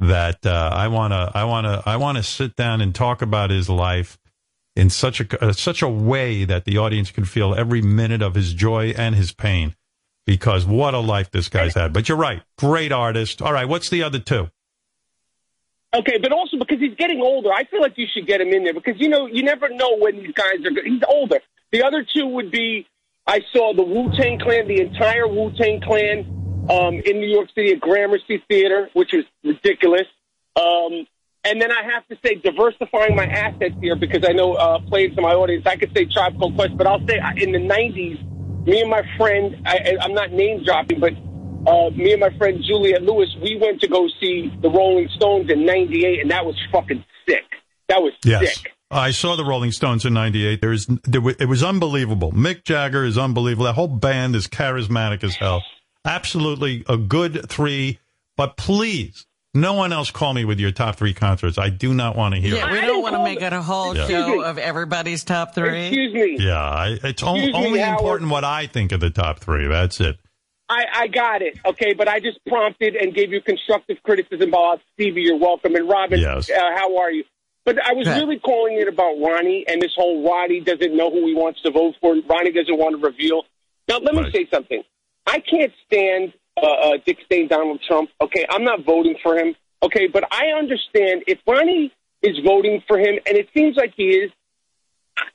[0.00, 4.18] that uh, I wanna, I wanna, I wanna sit down and talk about his life
[4.76, 8.34] in such a uh, such a way that the audience can feel every minute of
[8.34, 9.74] his joy and his pain.
[10.26, 11.92] Because what a life this guy's had.
[11.92, 13.40] But you're right, great artist.
[13.40, 14.50] All right, what's the other two?
[15.94, 18.64] Okay, but also because he's getting older, I feel like you should get him in
[18.64, 20.84] there because you know you never know when these guys are.
[20.84, 21.40] He's older.
[21.72, 22.86] The other two would be
[23.26, 27.48] I saw the Wu Tang Clan, the entire Wu Tang Clan, um, in New York
[27.54, 30.06] City at Gramercy Theater, which was ridiculous.
[30.56, 31.06] Um,
[31.46, 35.14] and then I have to say diversifying my assets here because I know uh, playing
[35.16, 35.64] to my audience.
[35.66, 38.90] I could say Tribe Called Quest, but I'll say uh, in the '90s, me and
[38.90, 41.12] my friend, I, I'm not name dropping, but
[41.70, 45.50] uh, me and my friend Juliette Lewis, we went to go see the Rolling Stones
[45.50, 47.44] in '98, and that was fucking sick.
[47.88, 48.56] That was Yes.
[48.60, 48.72] sick.
[48.90, 50.60] I saw the Rolling Stones in '98.
[50.60, 52.30] There is, there, wa- it was unbelievable.
[52.32, 53.64] Mick Jagger is unbelievable.
[53.66, 55.62] That whole band is charismatic as hell.
[56.04, 57.98] Absolutely a good three.
[58.36, 59.25] But please,
[59.56, 61.58] no one else call me with your top three concerts.
[61.58, 62.54] I do not want to hear.
[62.56, 62.72] Yeah, it.
[62.72, 64.06] we don't want to make it a whole Yeah.
[64.06, 65.86] show of everybody's top three.
[65.86, 66.36] Excuse me.
[66.38, 67.98] Yeah, I, it's on, Excuse me, only Howard.
[67.98, 69.66] important what I think of the top three.
[69.66, 70.16] That's it.
[70.68, 71.58] I, I got it.
[71.64, 75.22] Okay, but I just prompted and gave you constructive criticism about Stevie.
[75.22, 75.74] You're welcome.
[75.76, 76.50] And Robin, Yes.
[76.50, 77.24] uh, how are you?
[77.64, 81.26] But I was really calling it about Ronnie and this whole Ronnie doesn't know who
[81.26, 82.14] he wants to vote for.
[82.28, 83.42] Ronnie doesn't want to reveal.
[83.88, 84.32] Now, let me Right.
[84.32, 84.82] say something.
[85.26, 88.10] I can't stand uh, uh, Donald Trump.
[88.20, 89.54] Okay, I'm not voting for him.
[89.82, 91.92] Okay, but I understand if Ronnie
[92.22, 94.30] is voting for him, and it seems like he is,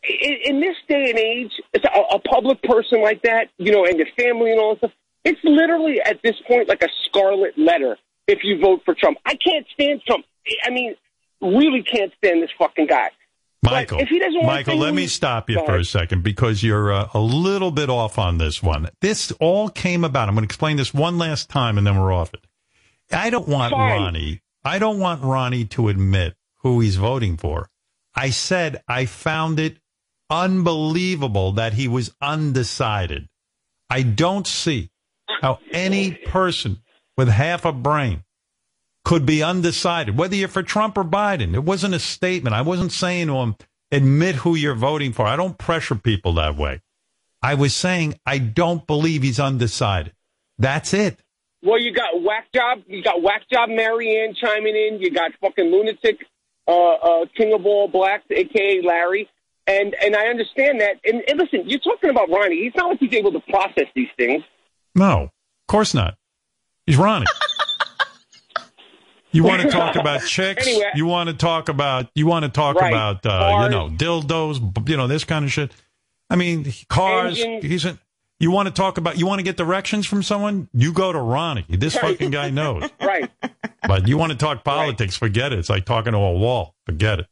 [0.03, 3.97] in, in this day and age, a, a public person like that, you know, and
[3.97, 4.91] your family and all that stuff,
[5.23, 9.17] it's literally at this point like a scarlet letter if you vote for Trump.
[9.25, 10.25] I can't stand Trump.
[10.63, 10.95] I mean,
[11.41, 13.10] really can't stand this fucking guy.
[13.62, 16.91] But Michael, if he doesn't Michael, let me stop you for a second because you're
[16.91, 18.89] uh, a little bit off on this one.
[19.02, 20.30] This all came about.
[20.30, 22.47] I'm going to explain this one last time and then we're off it.
[23.12, 24.02] I don't want Fine.
[24.02, 24.41] Ronnie.
[24.63, 27.69] I don't want Ronnie to admit who he's voting for.
[28.15, 29.78] I said I found it
[30.30, 33.28] unbelievable that he was undecided.
[33.89, 34.89] I don't see
[35.41, 36.82] how any person
[37.17, 38.24] with half a brain
[39.03, 41.53] could be undecided, whether you're for Trump or Biden.
[41.53, 42.55] It wasn't a statement.
[42.55, 43.55] I wasn't saying to him,
[43.91, 45.25] admit who you're voting for.
[45.25, 46.81] I don't pressure people that way.
[47.41, 50.13] I was saying I don't believe he's undecided.
[50.59, 51.19] That's it.
[51.63, 54.99] Well, you got whack job, you got whack job Marianne chiming in.
[54.99, 56.25] You got fucking lunatic,
[56.67, 59.29] uh, uh, King of all blacks, aka Larry.
[59.67, 60.95] And and I understand that.
[61.05, 62.63] And, and listen, you're talking about Ronnie.
[62.63, 64.43] He's not like he's able to process these things.
[64.95, 65.31] No, of
[65.67, 66.15] course not.
[66.85, 67.27] He's Ronnie.
[69.32, 70.67] You want to talk about chicks?
[70.67, 70.91] Anyway.
[70.96, 72.89] you want to talk about you want to talk Right.
[72.89, 75.72] about uh, you know dildos, you know this kind of shit.
[76.30, 77.39] I mean, cars.
[77.39, 77.63] Engines.
[77.86, 77.98] He's
[78.39, 80.67] you want to talk about you want to get directions from someone?
[80.74, 81.65] You go to Ronnie.
[81.70, 82.12] This Right.
[82.13, 82.89] fucking guy knows.
[83.02, 83.30] Right.
[83.88, 85.15] But you want to talk politics?
[85.15, 85.60] Forget it.
[85.60, 86.76] It's like talking to a wall.
[86.86, 87.28] Forget it.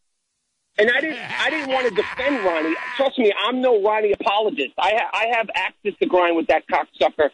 [0.77, 2.75] And I didn't, I didn't want to defend Ronnie.
[2.95, 4.71] Trust me, I'm no Ronnie apologist.
[4.77, 7.29] I, ha- I have access to grind with that cocksucker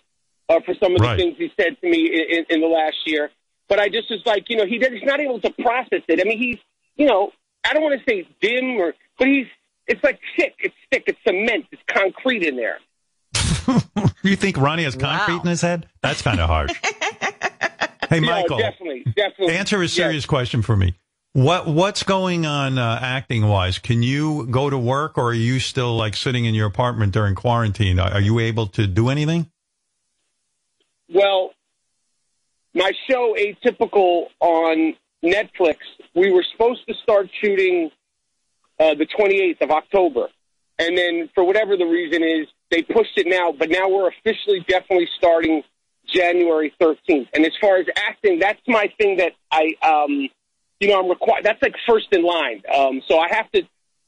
[0.50, 1.18] uh, for some of the Right.
[1.20, 3.30] things he said to me in, in, in the last year.
[3.68, 6.20] But I just was like, you know, he he's not able to process it.
[6.20, 6.58] I mean, he's,
[6.96, 7.32] you know,
[7.66, 9.48] I don't want to say dim or, but he's,
[9.88, 10.54] it's like thick.
[10.60, 11.04] It's thick.
[11.08, 11.66] It's cement.
[11.72, 12.80] It's concrete in there.
[14.24, 15.42] You think Ronnie has concrete Wow.
[15.44, 15.88] in his head?
[16.02, 16.72] That's kind of harsh.
[18.10, 18.60] hey, Michael.
[18.60, 19.56] Yeah, definitely, definitely.
[19.56, 19.92] Answer a Yes.
[19.94, 20.96] serious question for me.
[21.34, 23.78] What what's going on uh, acting wise?
[23.78, 27.36] Can you go to work, or are you still like sitting in your apartment during
[27.36, 28.00] quarantine?
[28.00, 29.52] Are, are you able to do anything?
[31.14, 31.52] Well,
[32.76, 35.78] my show Atypical on Netflix,
[36.14, 37.90] we were supposed to start shooting
[38.80, 40.28] uh, the 28th of October.
[40.78, 44.60] And then for whatever the reason is, they pushed it now, but now we're officially
[44.68, 45.64] definitely starting
[46.14, 47.30] January 13th.
[47.34, 50.28] And as far as acting, that's my thing that I, um,
[50.82, 51.46] you know, I'm required.
[51.46, 52.62] That's like first in line.
[52.76, 53.62] Um, so I have to,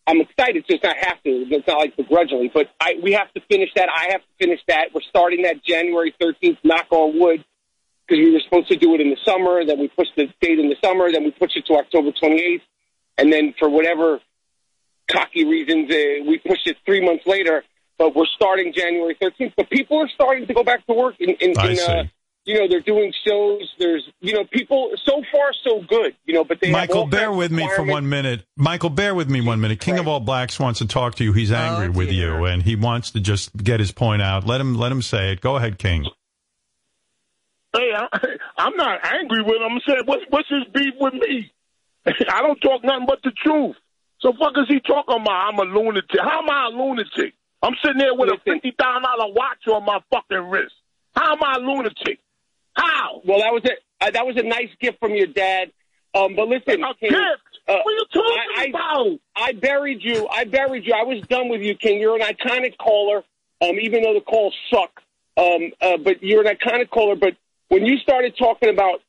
[0.06, 0.66] I'm excited.
[0.68, 1.30] So it's not have to.
[1.30, 3.88] It's not like begrudgingly, but I, we have to finish that.
[3.90, 4.90] I have to finish that.
[4.94, 7.46] We're starting that January 13th, knock on wood
[8.08, 9.66] because we were supposed to do it in the summer.
[9.66, 11.12] Then we pushed the date in the summer.
[11.12, 12.62] Then we pushed it to October 28th.
[13.18, 14.20] And then for whatever
[15.12, 17.64] cocky reasons, uh, we pushed it three months later.
[17.98, 19.54] But we're starting January 13th.
[19.58, 21.16] But people are starting to go back to work.
[21.20, 21.86] In, in, I in, see.
[21.86, 22.04] Uh,
[22.46, 23.70] you know, they're doing shows.
[23.78, 24.92] There's, you know, people.
[25.04, 26.16] So far, so good.
[26.26, 28.46] You know, but they Michael, all bear with me for one minute.
[28.56, 29.82] Michael, bear with me one minute.
[29.82, 31.34] King of all blacks wants to talk to you.
[31.34, 34.48] He's angry with you, and he wants to just get his point out.
[34.48, 35.42] Let him let him say it.
[35.42, 36.08] Go ahead, King.
[37.74, 38.08] Hey, I,
[38.58, 39.72] I'm not angry with him.
[39.72, 41.52] I'm saying, what's, what's his beef with me?
[42.06, 43.76] I don't talk nothing but the truth.
[44.20, 45.54] So fuck is he talking about?
[45.54, 46.20] I'm a lunatic.
[46.20, 47.34] How am I a lunatic?
[47.62, 50.74] I'm sitting there with a fifty thousand dollar watch on my fucking wrist.
[51.16, 52.20] How am I a lunatic?
[52.74, 53.22] How?
[53.26, 55.72] Well, that was a uh, that was a nice gift from your dad.
[56.16, 57.60] Um, but listen, A King, gift?
[57.68, 59.20] uh, what are you talking I- I- about?
[59.36, 60.28] I buried you.
[60.32, 60.94] I buried you.
[60.94, 62.00] I was done with you, King.
[62.00, 63.24] You're an iconic caller,
[63.62, 65.02] um, even though the calls suck.
[65.36, 67.16] Um, uh, but you're an iconic caller.
[67.16, 67.34] But
[67.70, 69.02] when you started talking about,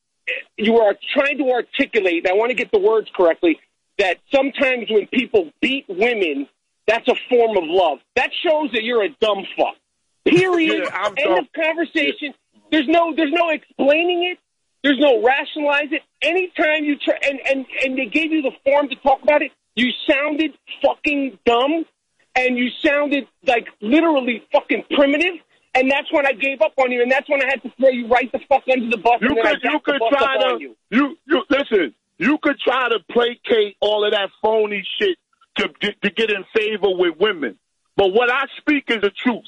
[0.56, 3.58] you were trying to articulate, and I want to get the words correctly,
[3.98, 6.48] that sometimes when people beat women,
[6.86, 7.98] that's a form of love.
[8.16, 9.76] That shows that you're a dumb fuck.
[10.24, 10.88] Period.
[10.92, 11.38] Yeah, End dumb.
[11.38, 12.34] of conversation.
[12.70, 14.38] There's no, there's no explaining it.
[14.82, 16.02] There's no rationalize it.
[16.22, 19.52] Anytime you try, and, and, and they gave you the form to talk about it,
[19.74, 21.84] you sounded fucking dumb
[22.34, 25.34] and you sounded like literally fucking primitive.
[25.78, 27.90] And that's when I gave up on you, and that's when I had to throw
[27.90, 29.20] you right the fuck under the bus.
[29.20, 30.76] You could, you could try to, you.
[30.90, 31.94] you, you, listen.
[32.18, 35.16] You could try to placate all of that phony shit
[35.58, 35.68] to
[36.02, 37.58] to get in favor with women,
[37.96, 39.44] but what I speak is the truth.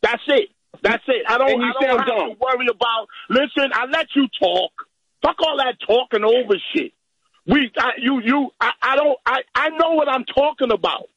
[0.00, 0.48] That's it.
[0.80, 1.24] That's it.
[1.28, 1.60] I don't.
[1.60, 2.30] You I don't have dumb.
[2.30, 3.08] to worry about.
[3.28, 4.72] Listen, I let you talk.
[5.22, 6.92] Fuck all that talking over shit.
[7.46, 8.50] We, I, you, you.
[8.58, 9.18] I, I don't.
[9.26, 11.10] I, I know what I'm talking about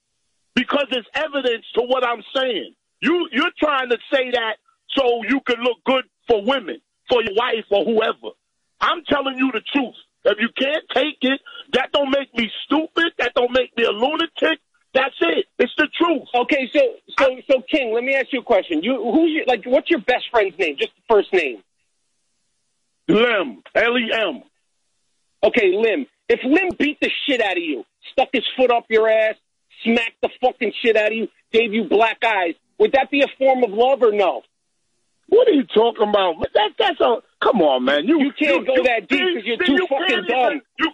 [0.53, 2.73] because there's evidence to what I'm saying.
[3.01, 4.57] You, you're trying to say that
[4.89, 8.33] so you can look good for women, for your wife or whoever.
[8.81, 9.95] I'm telling you the truth.
[10.25, 11.39] If you can't take it,
[11.73, 13.13] that don't make me stupid.
[13.17, 14.59] That don't make me a lunatic.
[14.93, 15.45] That's it.
[15.57, 16.27] It's the truth.
[16.33, 16.81] Okay, so
[17.17, 18.81] so so King, let me ask you a question.
[18.83, 20.77] You who's your, like what's your best friend's name?
[20.77, 21.61] Just the first name.
[23.07, 24.41] Lem, L E M.
[25.43, 26.05] Okay, Lem.
[26.27, 29.35] If Lem beat the shit out of you, stuck his foot up your ass,
[29.83, 33.27] smacked the fucking shit out of you, gave you black eyes, would that be a
[33.37, 34.41] form of love or no?
[35.27, 36.35] What are you talking about?
[36.53, 38.05] That, that's a come on, man.
[38.07, 40.61] You You can't go that deep 'cause you're too you fucking dumb.
[40.79, 40.91] you,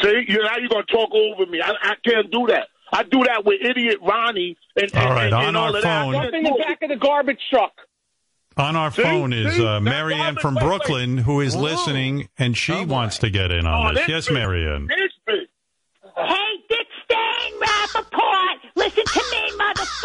[0.00, 1.60] see, you now you're gonna talk over me.
[1.62, 2.68] I, I can't do that.
[2.92, 5.76] I do that with idiot Ronnie and, and, All right, and, on and all our
[5.76, 6.02] of that.
[6.04, 7.72] phone- I in the back of the garbage truck.
[8.56, 9.02] On our See?
[9.02, 10.68] phone is uh, Marianne from Wait, wait.
[10.68, 11.62] Brooklyn, who is Whoa.
[11.62, 14.06] listening, and she Oh, wants to get in Oh, on this.
[14.06, 14.34] this Yes, bitch.
[14.34, 14.86] Marianne.
[14.86, 15.48] This bitch.
[16.16, 19.23] Hey, Dick Stain, Rappaport, listen to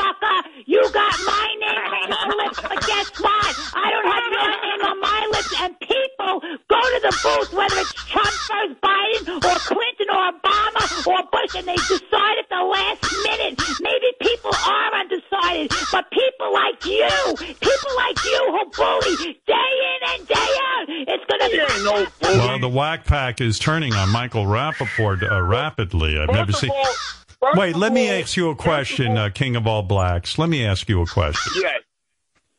[0.10, 0.50] sucker.
[0.66, 3.54] You got my name on your lips, but guess what?
[3.74, 5.54] I don't have your name on my lips.
[5.62, 6.34] And people
[6.68, 11.56] go to the booth, whether it's Trump versus Biden or Clinton or Obama or Bush,
[11.56, 13.60] and they decide at the last minute.
[13.82, 19.16] Maybe people are undecided, but people like you, people like you who bully
[19.48, 21.60] day in and day out, it's going to be.
[21.84, 26.20] No well, the Whack Pack is turning on Michael Rappaport uh, rapidly.
[26.20, 26.70] I've never seen.
[26.72, 26.94] All,
[27.42, 30.38] first Wait, of let me ask you a question, all- uh, King of all blacks.
[30.38, 31.62] Let me ask you a question.
[31.64, 31.70] Yeah,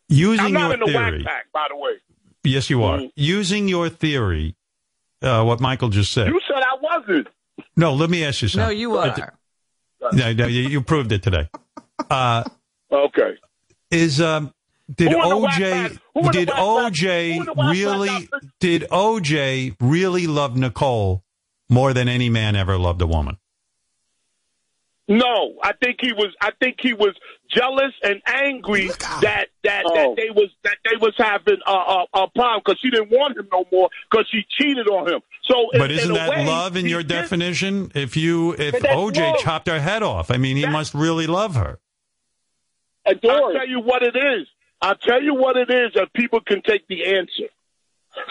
[0.09, 1.93] Using I'm not your in the whack theory, pack, by the way.
[2.45, 2.99] yes, you are.
[2.99, 3.13] Mm.
[3.15, 4.57] Using your theory,
[5.23, 6.29] uh, what Michael just said.
[6.29, 7.29] You said I wasn't.
[7.77, 8.67] No, let me ask you something.
[8.67, 9.35] No, you are.
[10.13, 11.49] No, no, you, you proved it today.
[12.09, 12.43] Uh,
[12.91, 13.37] Okay.
[13.91, 14.53] is um,
[14.93, 15.93] did Who in the whack OJ pack?
[16.15, 16.65] Who in the did whack pack?
[16.65, 21.23] Who in OJ the whack pack really did OJ really love Nicole
[21.69, 23.37] more than any man ever loved a woman?
[25.11, 26.29] No, I think he was.
[26.41, 27.15] I think he was
[27.53, 28.87] jealous and angry
[29.23, 29.95] that that Oh.
[29.95, 33.37] that they was that they was having a a, a problem because she didn't want
[33.37, 35.21] him no more because she cheated on him.
[35.51, 37.91] So, But in, isn't in that way, love in your did- definition?
[37.97, 39.39] If you if OJ love.
[39.41, 41.81] chopped her head off, I mean, he That- must really love her.
[43.05, 43.53] I'll Adore.
[43.53, 44.47] tell you what it is.
[44.81, 47.49] I'll tell you what it is that people can take the answer.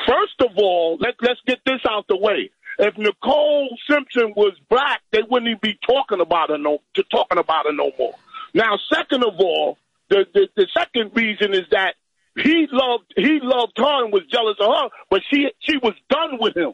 [0.07, 2.51] First of all, let, let's get this out the way.
[2.81, 7.37] If Nicole Simpson was black, they wouldn't even be talking about her no to talking
[7.37, 8.15] about her no more.
[8.53, 9.77] Now, second of all,
[10.09, 11.95] the, the the second reason is that
[12.37, 16.37] he loved he loved her and was jealous of her, but she she was done
[16.39, 16.71] with him.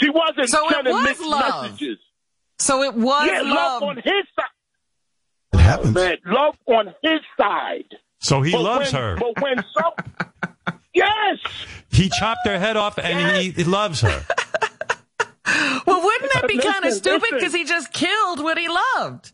[0.00, 1.62] She wasn't So it sending was mixed love.
[1.62, 1.98] messages.
[2.58, 3.82] So it was yeah, love love.
[3.84, 4.04] on his
[4.36, 5.54] side.
[5.54, 5.94] It happens.
[5.94, 7.96] Man, love on his side.
[8.18, 9.16] So he But loves when- her.
[9.16, 11.38] But when some, yes,
[11.90, 14.22] He chopped her head off, and he, he loves her.
[15.86, 19.32] Well, wouldn't that be kind of stupid because he just killed what he loved?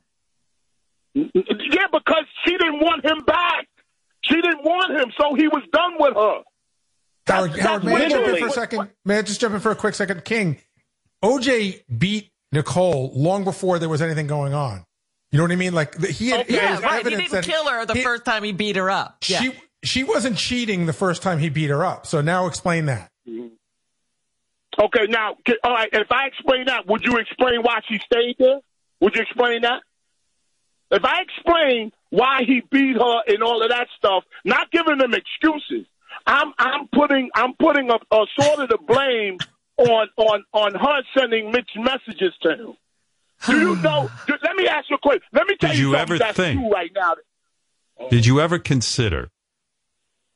[1.14, 3.66] yeah, because she didn't want him back.
[4.22, 6.42] She didn't want him, so he was done with her.
[7.26, 8.90] Howard, That's- Howard, that's may I jump in for a second?
[9.04, 10.24] May I just jump in for a quick second?
[10.24, 10.58] King,
[11.24, 14.84] OJ beat Nicole long before there was anything going on.
[15.32, 15.74] You know what I mean?
[15.74, 17.04] Like he had, he Yeah, right.
[17.06, 19.18] He didn't kill her the he- first time he beat her up.
[19.26, 19.40] Yeah.
[19.40, 19.52] She
[19.82, 22.06] she wasn't cheating the first time he beat her up.
[22.06, 23.10] So now explain that.
[23.28, 23.48] Mm-hmm.
[24.78, 25.88] Okay, now, all right.
[25.92, 28.60] If I explain that, would you explain why she stayed there?
[29.00, 29.82] Would you explain that?
[30.90, 35.14] If I explain why he beat her and all of that stuff, not giving them
[35.14, 35.86] excuses,
[36.26, 39.38] I'm I'm putting I'm putting a, a sort of the blame
[39.78, 42.72] on on on her sending mixed messages to him.
[43.48, 44.10] Do you know?
[44.26, 45.22] do- let me ask you a question.
[45.32, 47.14] Let me tell Did you, you something ever think- right now.
[48.10, 49.30] Did you ever consider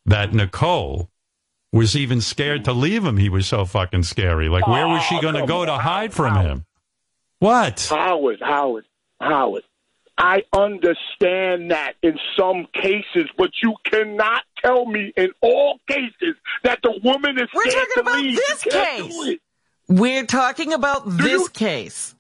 [0.07, 1.11] that Nicole
[1.72, 3.16] was even scared to leave him?
[3.16, 4.48] He was so fucking scary.
[4.48, 6.64] Like, where was she Oh, going to go to hide from him?
[7.38, 7.87] What?
[7.90, 8.85] Howard, Howard,
[9.20, 9.62] Howard.
[10.18, 16.80] I understand that in some cases, but you cannot tell me in all cases that
[16.83, 18.37] the woman is We're scared talking to about leave.
[18.37, 19.16] this You can't case.
[19.28, 19.40] it.
[19.88, 22.14] We're talking about this you- case.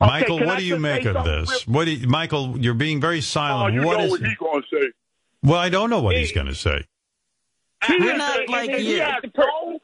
[0.00, 1.66] Michael, can what I do you just make say of something this?
[1.66, 3.74] What do you, Michael, you're being very Oh, silent.
[3.74, 4.92] you what know is what he gonna say?
[5.42, 6.84] Well, I don't know what he's going to say.
[7.88, 9.00] We're not a- like he you.
[9.00, 9.80] Has no,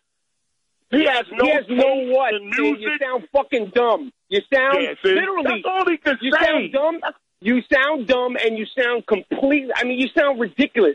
[0.91, 1.45] he has no.
[1.45, 2.35] He has no what?
[2.35, 2.81] in dude.
[2.81, 4.13] You sound fucking dumb.
[4.29, 5.45] You sound Yeah, literally.
[5.45, 6.45] That's all he can You say.
[6.45, 7.01] sound dumb.
[7.41, 9.71] You sound dumb, and you sound complete.
[9.77, 10.95] I mean, you sound ridiculous.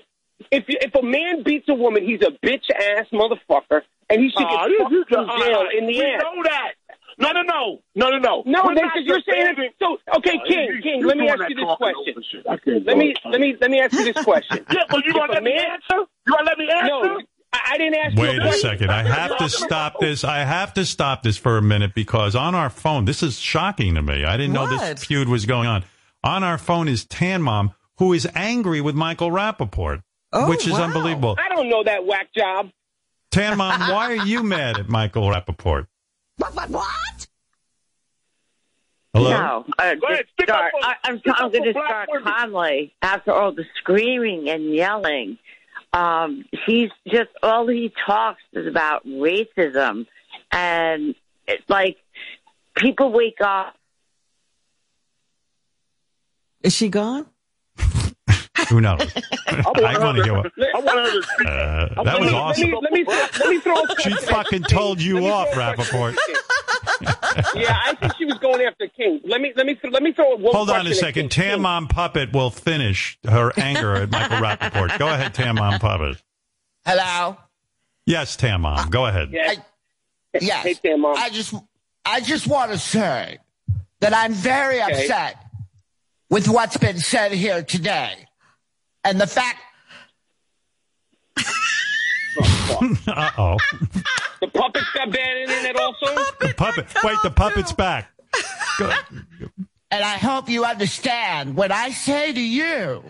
[0.52, 4.30] If you, if a man beats a woman, he's a bitch ass motherfucker, and he
[4.30, 6.08] should get you- fucked in jail right, in the end.
[6.08, 6.22] we ass.
[6.24, 6.72] know that.
[7.20, 8.44] No, no, no, no, no, no.
[8.46, 9.98] No, We're because not you're saying defending- so.
[10.18, 11.00] Okay, Oh, King, you- King.
[11.02, 12.14] you Let me ask you this question.
[12.14, 12.46] over shit.
[12.50, 14.66] I can't Let me let me let me ask you this question.
[14.72, 16.06] Yeah, well, you If gonna a let me answer?
[16.26, 16.88] You gonna let me answer?
[16.88, 18.70] No, I, I didn't ask you Wait a a question.
[18.70, 18.92] second.
[18.92, 20.24] I have to stop this.
[20.24, 23.96] I have to stop this for a minute because on our phone, this is shocking
[23.96, 24.24] to me.
[24.24, 25.84] I didn't know this feud was going on.
[26.24, 30.74] On our phone is Tan Mom, who is angry with Michael Rappaport, Oh, which is
[30.74, 30.84] wow.
[30.84, 31.36] unbelievable.
[31.44, 32.70] I don't know that whack job.
[33.32, 35.88] Tan Mom, why are you mad at Michael Rappaport?
[36.40, 37.28] What, what, what?
[39.14, 39.30] Hello?
[39.30, 40.74] No, uh, Go ahead, just stick up start.
[40.82, 42.24] I, I'm, stick I'm up going to start women.
[42.24, 45.38] calmly after all the screaming and yelling.
[45.92, 50.06] Um, he's just all he talks is about racism,
[50.52, 51.16] and
[51.48, 51.98] it's like
[52.76, 53.76] people wake up.
[56.62, 57.26] Is she gone?
[58.70, 59.00] Who knows?
[59.48, 59.64] I
[59.96, 60.52] I want to hear what.
[60.58, 61.48] I want to speak.
[61.48, 62.72] Uh, that was awesome.
[62.72, 63.76] Let me, let me, let me throw.
[64.00, 66.16] She fucking told you off, throw Rappaport.
[67.56, 69.22] yeah, I think she was going after King.
[69.24, 71.32] Let me let me let me throw one Hold on a second.
[71.32, 74.98] Tan Mom Puppet will finish her anger at Michael Rappaport.
[75.00, 76.22] Go ahead, Tan Mom Puppet.
[76.86, 77.38] Hello.
[78.06, 78.90] Yes, Tan Mom.
[78.90, 79.30] Go ahead.
[79.32, 79.54] Yeah.
[80.40, 80.64] Yes.
[80.64, 81.16] Hey, Tam, Mom.
[81.18, 81.54] I just,
[82.06, 83.40] I just want to say
[84.00, 85.04] that I'm very Okay.
[85.04, 85.38] upset
[86.30, 88.26] with what's been said here today,
[89.04, 89.60] and the fact.
[93.08, 93.58] Uh oh.
[94.42, 96.06] The puppets got bad it also.
[96.40, 96.88] The puppet.
[97.04, 98.10] Wait, the puppet's back.
[98.78, 98.92] Go-
[99.92, 103.04] And I hope you understand when I say to you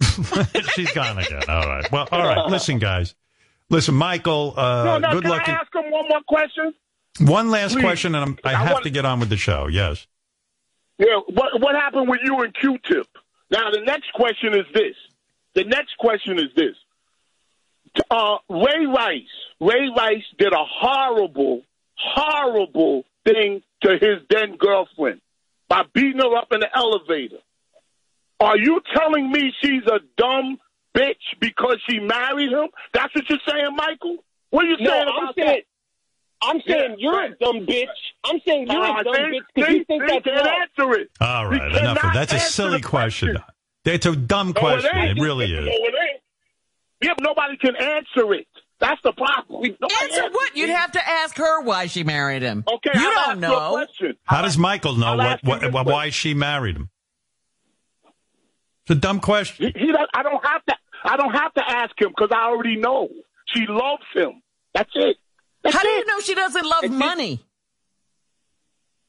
[0.74, 1.42] She's gone again.
[1.48, 1.90] All right.
[1.90, 2.46] Well, all right.
[2.50, 3.14] Listen, guys.
[3.70, 4.52] Listen, Michael.
[4.56, 5.12] Uh, no, no.
[5.12, 5.48] good Can luck.
[5.48, 6.74] I ask him one more question?
[7.20, 7.82] One last Please.
[7.82, 9.68] question, and I'm, I I have want- to get on with the show.
[9.68, 10.06] Yes.
[10.98, 11.16] Yeah.
[11.28, 13.06] What What happened with you and Q-Tip?
[13.50, 14.94] Now the next question is this.
[15.54, 16.74] The next question is this.
[18.10, 19.22] Uh, Ray Rice.
[19.60, 21.62] Ray Rice did a horrible,
[21.96, 25.20] horrible thing to his then girlfriend
[25.68, 27.38] by beating her up in the elevator.
[28.38, 30.58] Are you telling me she's a dumb
[30.94, 32.68] bitch because she married him?
[32.92, 34.18] That's what you're saying, Michael?
[34.50, 35.64] What are you No, saying I'm about saying- that?
[36.42, 37.32] I'm saying Yeah, you're right.
[37.32, 37.86] a dumb bitch.
[38.24, 40.46] I'm saying you're Uh, a dumb see, bitch because you think see, that's can't
[40.78, 41.10] answer it.
[41.20, 41.72] All right.
[41.72, 43.36] You Enough of cannot That's a silly question.
[43.36, 43.52] question.
[43.84, 44.90] It's a dumb No, question.
[44.94, 45.18] ain't.
[45.18, 45.66] It really No, is.
[45.68, 46.20] it ain't.
[47.02, 48.46] Yeah, but nobody can answer it.
[48.78, 49.62] That's the problem.
[49.80, 50.56] Nobody Answer what?
[50.56, 52.64] You'd have to ask her why she married him.
[52.66, 53.70] Okay, you I'll don't ask know.
[53.70, 54.16] question.
[54.24, 56.90] How does Michael know I'll what, what, this why she married him?
[58.84, 59.72] It's a dumb question.
[59.74, 60.76] He, he I don't have to.
[61.04, 63.08] I don't have to ask him because I already know
[63.54, 64.42] she loves him.
[64.74, 65.16] That's it.
[65.62, 65.98] That's How do it.
[65.98, 67.40] you know she doesn't love money?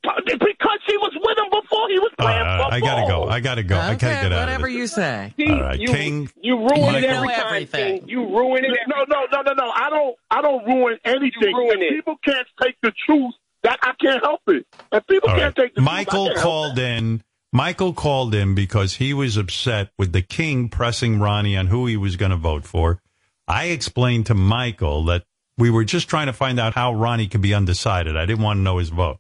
[0.04, 2.74] Because she was with him before he was All playing right, football.
[2.74, 3.24] I gotta go.
[3.28, 3.76] I gotta go.
[3.78, 4.78] I Okay, can't get out whatever of it.
[4.78, 5.34] you say.
[5.38, 6.96] See, All right, you, King, you ruin Michael.
[6.96, 7.46] it every You know time.
[7.48, 8.00] everything.
[8.00, 8.10] King.
[8.10, 8.72] You ruin it.
[8.88, 9.70] No, no, no, no, no.
[9.72, 10.16] I don't.
[10.32, 11.54] I don't ruin anything.
[11.54, 11.96] ruin if it.
[11.96, 14.66] people can't take the truth, that I can't help it.
[14.94, 15.66] If people All can't right.
[15.66, 17.24] take the truth, Michael can't called in.
[17.52, 21.98] Michael called in because he was upset with the king pressing Ronnie on who he
[21.98, 23.02] was going to vote for.
[23.48, 25.24] I explained to Michael that
[25.58, 28.16] we were just trying to find out how Ronnie could be undecided.
[28.18, 29.20] I didn't want to know his vote.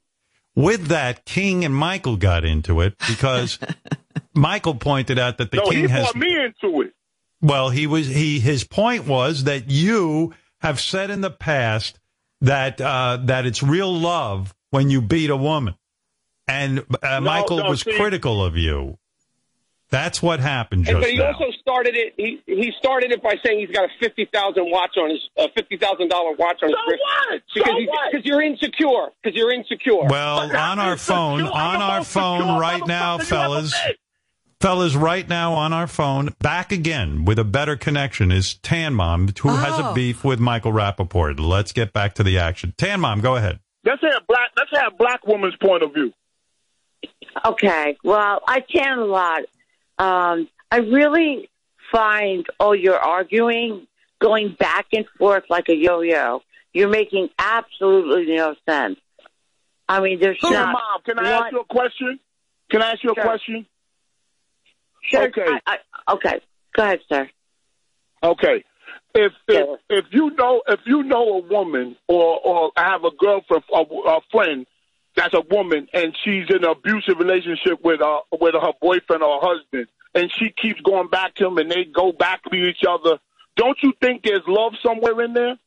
[0.55, 3.59] With that, King and Michael got into it because
[4.33, 6.93] Michael pointed out that the No, he king has brought me into it.
[7.41, 11.99] well, he was he his point was that you have said in the past
[12.41, 15.75] that uh, that it's real love when you beat a woman,
[16.47, 18.97] and uh, Michael no, was see- critical of you.
[19.89, 21.27] That's what happened And, just but he now.
[21.33, 22.13] also started it.
[22.17, 25.47] He he started it by saying he's got a fifty thousand watch on his uh,
[25.55, 27.41] fifty thousand dollar watch on his So wrist what?
[27.53, 28.11] because so what?
[28.11, 30.05] because you're insecure because you're insecure.
[30.09, 31.53] well, on our phone, Secure.
[31.53, 33.73] on I'm our phone secure right now, motherfucker you fellas.
[34.59, 39.27] Fellas, right now on our phone, back again with a better connection is Tan Mom,
[39.41, 39.93] who has a Oh.
[39.93, 41.39] beef with Michael Rappaport.
[41.39, 42.73] Let's get back to the action.
[42.75, 43.59] Tan Mom, go ahead.
[43.83, 44.49] Let's have black.
[44.57, 46.11] Let's have black woman's point of view.
[47.45, 47.97] Okay.
[48.03, 49.41] Well, I tan a lot.
[49.99, 51.49] Um, I really
[51.91, 53.87] find all your arguing
[54.19, 56.41] going back and forth like a yo-yo.
[56.73, 58.99] You're making absolutely no sense.
[59.89, 62.19] I mean, there's Here, not mom, can I one- ask you a question?
[62.69, 63.23] Can I ask you a Sure.
[63.23, 63.65] question?
[65.03, 65.45] Sure, Okay.
[65.65, 65.77] I,
[66.07, 66.41] I, okay.
[66.75, 67.29] Go ahead, sir.
[68.23, 68.63] Okay.
[69.15, 73.63] If if if you know if you know a woman or or have a girlfriend
[73.73, 74.65] a, a friend
[75.15, 79.39] that's a woman and she's in an abusive relationship with uh with her boyfriend or
[79.41, 83.19] husband and she keeps going back to him and they go back to each other,
[83.55, 85.57] don't you think there's love somewhere in there?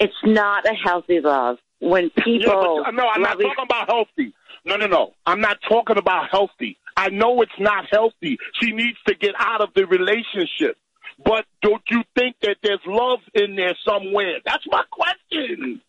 [0.00, 2.78] It's not a healthy love when people.
[2.78, 4.34] Yeah, but, no, I'm not each- talking about healthy.
[4.64, 5.14] No, no, no.
[5.26, 6.78] I'm not talking about healthy.
[6.96, 8.38] I know it's not healthy.
[8.60, 10.78] She needs to get out of the relationship.
[11.24, 14.38] But don't you think that there's love in there somewhere?
[14.44, 15.80] That's my question.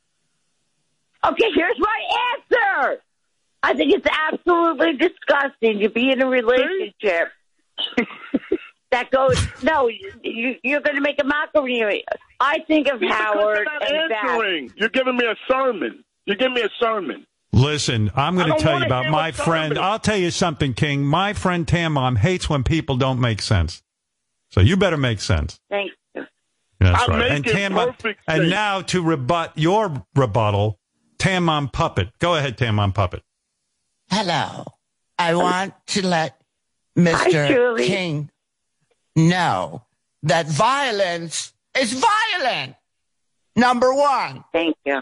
[1.25, 1.99] Okay, here's my
[2.51, 3.01] answer.
[3.67, 7.29] I think it's absolutely disgusting to be in a relationship
[8.91, 9.35] that goes.
[9.63, 12.03] No, you, you're going to make a mockery of me.
[12.39, 14.29] I think of Because Howard you're and not Beth.
[14.29, 14.73] answering.
[14.75, 16.03] You're giving me a sermon.
[16.27, 17.25] You're giving me a sermon.
[17.53, 19.73] Listen, I'm going to tell you about my friend.
[19.73, 19.83] coming.
[19.83, 21.03] I'll tell you something, King.
[21.03, 23.81] My friend Tan Mom hates when people don't make sense.
[24.51, 25.59] So you better make sense.
[25.71, 26.25] Thank you.
[26.79, 27.31] That's I'm right.
[27.31, 30.77] And making Tan Mom, perfect and now to rebut your rebuttal,
[31.17, 32.09] Tan Mom Puppet.
[32.19, 33.23] Go ahead, Tan Mom Puppet.
[34.09, 34.65] Hello.
[35.17, 36.39] I want to let
[36.97, 37.47] Mr.
[37.47, 37.87] Julie.
[37.87, 38.29] King
[39.15, 39.83] know
[40.23, 42.75] that violence is violent.
[43.55, 44.43] Number one.
[44.51, 45.01] Thank you.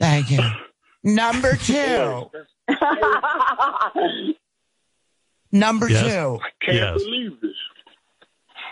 [0.00, 0.40] Thank you.
[1.02, 2.30] Number two.
[5.52, 6.02] Number Yes.
[6.04, 6.38] two.
[6.62, 7.02] Can't Yes.
[7.02, 7.56] believe this.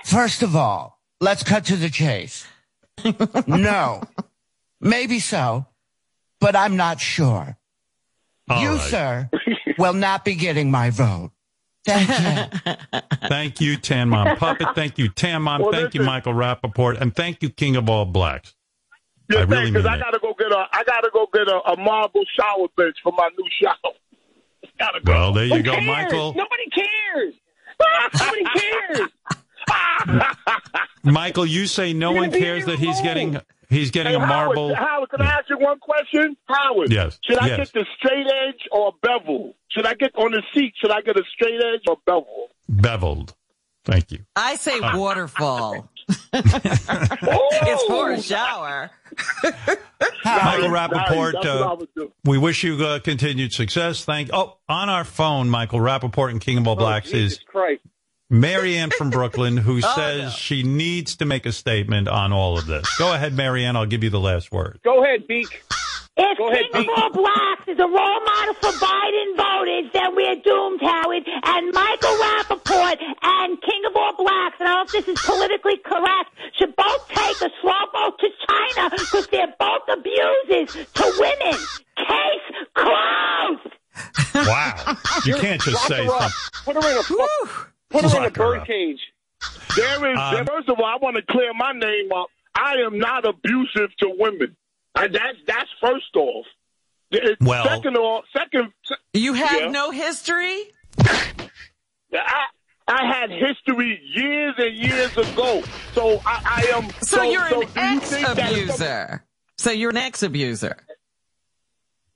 [0.05, 2.47] First of all, let's cut to the chase.
[3.47, 4.03] no.
[4.81, 5.66] Maybe so,
[6.41, 7.57] but I'm not sure.
[8.51, 8.80] All you, right.
[8.80, 9.30] sir,
[9.78, 11.30] will not be getting my vote.
[11.86, 12.72] Thank you.
[13.28, 14.68] Thank you, Tan Mom Puppet.
[14.74, 15.62] Thank you, Tan Mom.
[15.62, 16.07] Well, thank you, listen.
[16.12, 17.01] Michael Rappaport.
[17.01, 18.55] And thank you, King of All Blacks.
[19.30, 21.61] Yeah, I really because mean I gotta go get a I gotta go get a,
[21.72, 23.94] a marble shower bench for my new shower.
[24.78, 25.12] Gotta go.
[25.12, 25.86] Well, there you Who go, cares?
[25.86, 26.34] Michael.
[26.34, 27.34] Nobody cares.
[27.80, 29.09] Ah, nobody cares.
[29.70, 30.86] Ah.
[31.05, 33.05] Michael, you say no You're one cares that he's room.
[33.05, 34.74] getting he's getting Hey, a marble.
[34.74, 36.36] Howard, Howard, can I ask you one question?
[36.46, 36.92] Howard.
[36.92, 37.56] Yes, Should I yes.
[37.58, 39.54] get the straight edge or bevel?
[39.70, 40.74] Should I get on the seat?
[40.80, 42.48] Should I get a straight edge or bevel?
[42.68, 43.34] Beveled.
[43.84, 44.20] Thank you.
[44.36, 45.88] I say waterfall.
[46.32, 48.90] it's for a shower.
[50.24, 52.12] Michael Rappaport, uh, I would do.
[52.24, 54.04] we wish you uh, continued success.
[54.04, 54.30] Thank.
[54.32, 57.82] Oh, on our phone, Michael Rappaport and King of All Blacks is Christ.
[58.31, 60.31] Marianne from Brooklyn, who Oh, says no.
[60.31, 62.87] she needs to make a statement on all of this.
[62.99, 63.76] Go ahead, Marianne.
[63.76, 64.81] I'll give you the last word.
[64.85, 65.62] Go ahead, Beak.
[66.20, 70.16] If Go ahead, King of all blacks is a role model for Biden voters, then
[70.16, 71.22] we're doomed, Howard.
[71.45, 75.24] And Michael Rappaport and King of all blacks, and I don't know if this is
[75.24, 81.12] politically correct, should both take a slow boat to China because they're both abusers to
[81.20, 81.61] women.
[81.97, 83.74] Case closed.
[84.35, 84.97] Wow.
[85.24, 86.33] You can't just say her up.
[86.33, 86.74] something.
[86.74, 87.67] Put her in a fuck,
[88.03, 89.01] put her in a Lock her bird cage.
[89.76, 92.26] There is, Um, first of all, I want to clear my name up.
[92.55, 94.57] I am not abusive to women.
[94.94, 96.46] Uh, that's that's first off.
[97.40, 99.68] Well- second off, second, se- You have Yeah.
[99.68, 100.64] no history?
[102.12, 102.46] I
[102.90, 105.62] I had history years and years ago,
[105.94, 106.90] so I, I am.
[107.03, 109.24] So, you're so an ex think that if abuser.
[109.59, 110.76] So you're an ex abuser.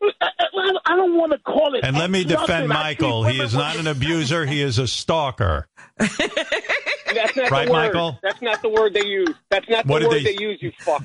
[0.02, 1.84] Some- I, I- I don't want to call it.
[1.84, 3.24] And let me defend Michael.
[3.24, 4.44] He is not an abuser.
[4.46, 5.66] He is a stalker.
[5.98, 7.86] That's not Right, the word.
[7.86, 8.18] Michael?
[8.22, 9.34] That's not the word they use.
[9.50, 10.58] That's not the What did word they- they, use.
[10.60, 11.04] You fuck.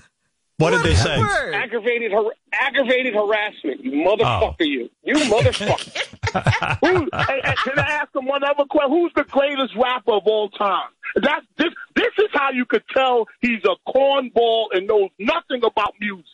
[0.60, 1.20] What did they say?
[1.20, 1.54] Word.
[1.54, 3.84] Aggravated, har- aggravated harassment.
[3.84, 4.56] You motherfucker.
[4.60, 4.64] Oh.
[4.64, 4.90] You.
[5.04, 6.78] You motherfucker.
[6.82, 8.92] Who, and, and can I ask him one other question?
[8.92, 10.90] Who's the greatest rapper of all time?
[11.18, 15.94] That this this is how you could tell he's a cornball and knows nothing about
[16.02, 16.26] music.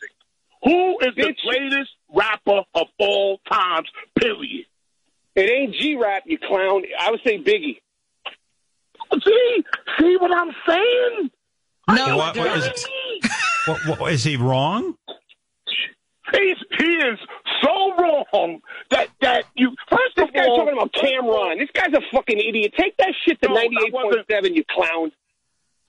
[0.64, 1.36] Who is the Bitch.
[1.46, 3.88] greatest rapper of all times?
[4.18, 4.66] Period.
[5.36, 6.82] it ain't G rap, you clown.
[6.98, 7.78] I would say Biggie.
[9.24, 9.64] See,
[10.00, 11.30] see what I'm saying?
[11.90, 12.72] No, What- what dude.
[12.72, 12.88] is-
[13.66, 14.96] What, what, is he wrong?
[16.32, 17.18] He's he is
[17.62, 18.60] so wrong
[18.90, 21.58] that that you first This of guy's all talking about Cam'ron.
[21.58, 22.74] This guy's a fucking idiot.
[22.78, 25.12] Take that shit to No, 98.7, you clown.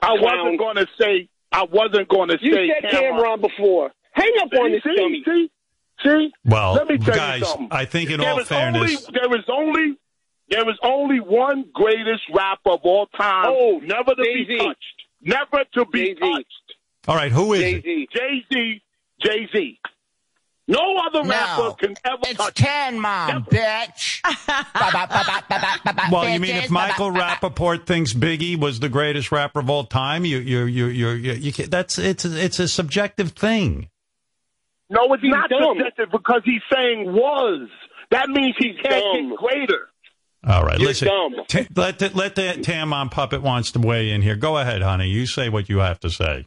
[0.01, 0.21] I clown.
[0.21, 2.45] wasn't going to say I wasn't going to say.
[2.45, 3.91] You say said Cam'ron before.
[4.15, 5.23] Hang up on this see, dummy.
[5.25, 5.51] See,
[6.03, 6.31] see.
[6.45, 7.67] Well, Let me tell guys, you something.
[7.71, 9.97] I think in There all fairness, only, there is only
[10.49, 14.57] there is only one greatest rapper of all time, Oh, never to be Jay-Z.
[14.59, 16.19] touched, never to be Jay-Z.
[16.19, 16.73] touched.
[17.07, 17.83] all right, who is Jay it?
[17.83, 18.07] Z.
[18.15, 18.81] Jay Z,
[19.23, 19.79] Jay Z.
[20.67, 22.55] No other rapper No, can ever it's touch.
[22.55, 24.21] Tan Mom, bitch.
[26.11, 30.25] Well, you mean if Michael Rappaport thinks Biggie was the greatest rapper of all time,
[30.25, 33.89] you you you you you, you can, that's it's it's a subjective thing.
[34.89, 35.77] No, it's He's not dumb.
[35.77, 37.67] subjective because he's saying was.
[38.11, 39.29] That means he can't dumb.
[39.29, 39.87] get greater.
[40.47, 41.07] All right, You're listen.
[41.07, 41.33] dumb.
[41.47, 44.35] T- let the, let the Tan Mom puppet wants to weigh in here.
[44.35, 45.07] Go ahead, honey.
[45.07, 46.45] You say what you have to say.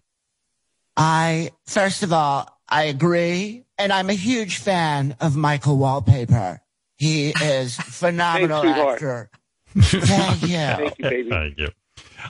[0.96, 3.64] I, first of all, I agree.
[3.76, 6.60] And I'm a huge fan of Michael Wallpaper.
[6.96, 9.30] He is phenomenal Thanks, actor.
[9.78, 10.48] Thank you.
[10.56, 11.28] Thank you, baby.
[11.30, 11.68] Thank you.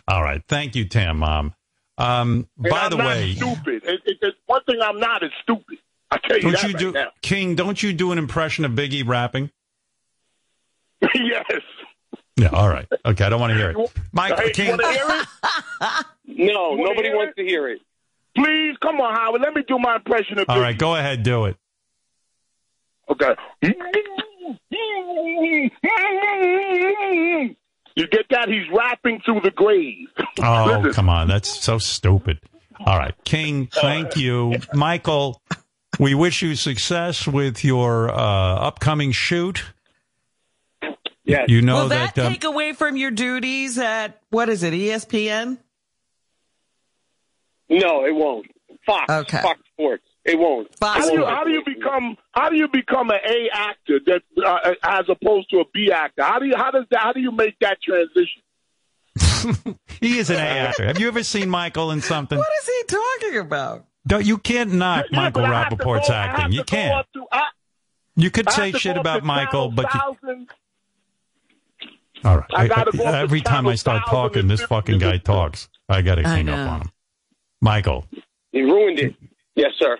[0.06, 1.54] All right, thank you, Tan Mom.
[1.96, 3.82] Um, And by I'm the not way, stupid.
[3.84, 5.78] It, it, it, one thing I'm not is stupid.
[6.10, 7.08] I tell you don't that you right do now.
[7.22, 7.54] King?
[7.54, 9.50] Don't you do an impression of Biggie rapping?
[11.14, 11.44] yes.
[12.36, 12.48] Yeah.
[12.48, 12.86] All right.
[13.04, 13.24] Okay.
[13.24, 13.76] I don't want to hear it.
[14.12, 14.66] Michael Hey, King.
[14.66, 15.26] hear it?
[16.30, 17.80] No, wanna nobody hear wants to hear it.
[18.36, 19.40] Please, come on, Howard.
[19.42, 20.62] Let me do my impression of All Biggie.
[20.62, 20.78] right.
[20.78, 21.22] Go ahead.
[21.24, 21.56] Do it.
[23.10, 23.34] Okay.
[27.96, 28.48] You get that?
[28.48, 30.06] He's rapping through the grave.
[30.40, 30.92] Oh, Listen.
[30.92, 31.28] come on.
[31.28, 32.38] That's so stupid.
[32.86, 33.14] All right.
[33.24, 34.54] King, thank you.
[34.72, 35.42] Michael,
[35.98, 39.64] we wish you success with your uh, upcoming shoot.
[41.24, 41.46] Yes.
[41.48, 42.26] You know Will that, that.
[42.26, 45.58] um, take away from your duties at, what is it, ESPN?
[47.68, 48.46] No, it won't.
[48.86, 49.12] Fox.
[49.12, 49.42] Okay.
[49.42, 50.04] Fox Sports.
[50.24, 50.74] It won't.
[50.78, 54.00] Fox How do you how do you become how do you become an A actor
[54.06, 56.22] that uh, as opposed to a B actor?
[56.22, 58.42] How do you how does that how do you make that transition?
[60.00, 60.86] he is an A actor.
[60.86, 62.38] Have you ever seen Michael in something?
[62.38, 63.87] What is he talking about?
[64.06, 66.52] Don't, you can't knock Yeah, Michael but I have to Rappaport's go- acting.
[66.52, 67.06] You can't.
[67.14, 67.48] to- I-
[68.16, 70.46] You could I say shit about Michael, but you,
[72.24, 72.46] all right.
[72.54, 75.68] I gotta go up to every time I start talking, this fucking guy talks.
[75.88, 76.90] I got to I hang up on him.
[77.60, 78.06] Michael,
[78.52, 79.14] He ruined it.
[79.54, 79.98] Yes, sir.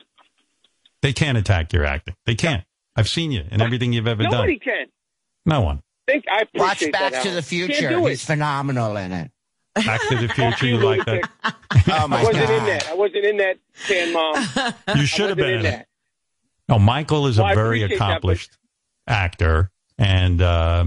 [1.03, 2.15] they can't attack your acting.
[2.27, 2.65] They can't.
[2.97, 4.47] I've seen you and everything you've ever Nobody done.
[4.47, 4.87] Nobody can.
[5.47, 5.83] No one.
[6.07, 7.23] Think I Watch appreciate Back that.
[7.25, 7.89] to the Future.
[7.91, 9.31] do He's phenomenal in it.
[9.85, 10.67] Back to the Future.
[10.67, 11.29] You like that?
[11.45, 11.53] Oh
[12.11, 12.89] I wasn't in that.
[12.89, 14.75] I wasn't in that, Tan Mom.
[14.97, 15.81] You should have been in in that.
[15.81, 15.87] it.
[16.69, 18.59] No, Michael is Well, a I very appreciate that, but- accomplished
[19.07, 19.71] actor.
[19.99, 20.85] And uh,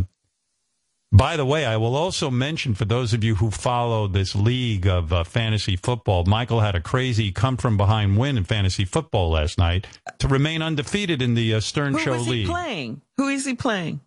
[1.11, 4.87] by the way, I will also mention for those of you who follow this league
[4.87, 9.31] of uh, fantasy football, Michael had a crazy come from behind win in fantasy football
[9.31, 9.85] last night
[10.19, 12.47] to remain undefeated in the uh, Stern Who Show is he League.
[12.47, 13.01] playing?
[13.17, 13.99] Who is he playing?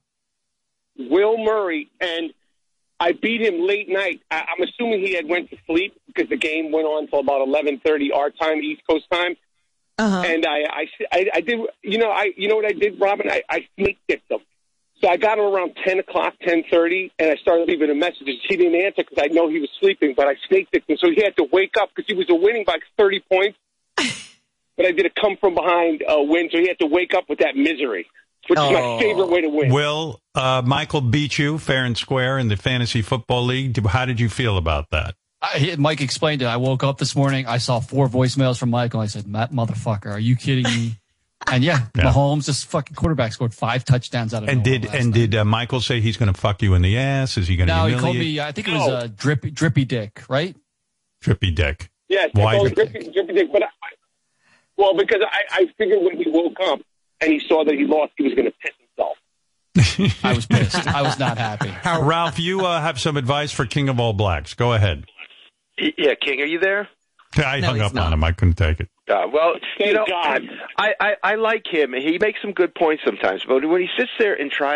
[0.96, 2.32] Will Murray, and
[3.00, 4.20] I beat him late night.
[4.30, 7.46] I, I'm assuming he had went to sleep because the game went on till about
[7.46, 9.36] 11:30 our time, East Coast time.
[9.96, 10.22] Uh-huh.
[10.26, 13.30] And I, I, I, I did, you know, I, you know what I did, Robin?
[13.30, 14.40] I, I snake kicked him.
[15.00, 18.36] So I got him around 10 o'clock, 10:30, and I started leaving him messages.
[18.48, 21.10] He didn't answer because I know he was sleeping, but I snake kicked him, so
[21.10, 23.58] he had to wake up because he was winning by 30 points.
[23.96, 27.28] but I did a come from behind uh, win, so he had to wake up
[27.28, 28.06] with that misery,
[28.48, 28.72] which is Oh.
[28.96, 29.72] my favorite way to win.
[29.72, 33.84] Will uh, Michael beat you fair and square in the fantasy football league?
[33.86, 35.14] How did you feel about that?
[35.42, 36.46] I, Mike explained it.
[36.46, 37.46] I woke up this morning.
[37.46, 39.00] I saw four voicemails from Michael.
[39.00, 40.98] I said, Matt, motherfucker, are you kidding me?
[41.46, 45.04] And yeah, Mahomes, this fucking quarterback, scored five touchdowns out of And did last and
[45.10, 45.14] night.
[45.14, 47.36] did uh, Michael say he's going to fuck you in the ass?
[47.36, 48.40] Is he going to No, he called me.
[48.40, 50.56] I think it was uh, drippy, drippy dick, right?
[51.22, 51.90] Trippy Dick?
[52.08, 53.66] Yes, Why Drippy Drippy, Drippy Dick, but I,
[54.78, 56.80] well, because I, I figured when he woke up
[57.20, 59.16] and he saw that he lost, he was going to piss himself.
[60.24, 60.86] I was pissed.
[60.86, 61.72] I was not happy.
[61.84, 64.54] Ralph, you uh, have some advice for King of All Blacks.
[64.54, 65.04] Go ahead.
[65.78, 66.88] Yeah, King, are you there?
[67.36, 68.22] I hung up on him.
[68.22, 68.88] I couldn't take it.
[69.08, 70.42] Uh, well, you know, God.
[70.78, 71.92] I, I I like him.
[71.92, 74.72] He makes some good points sometimes, but when he sits there and tries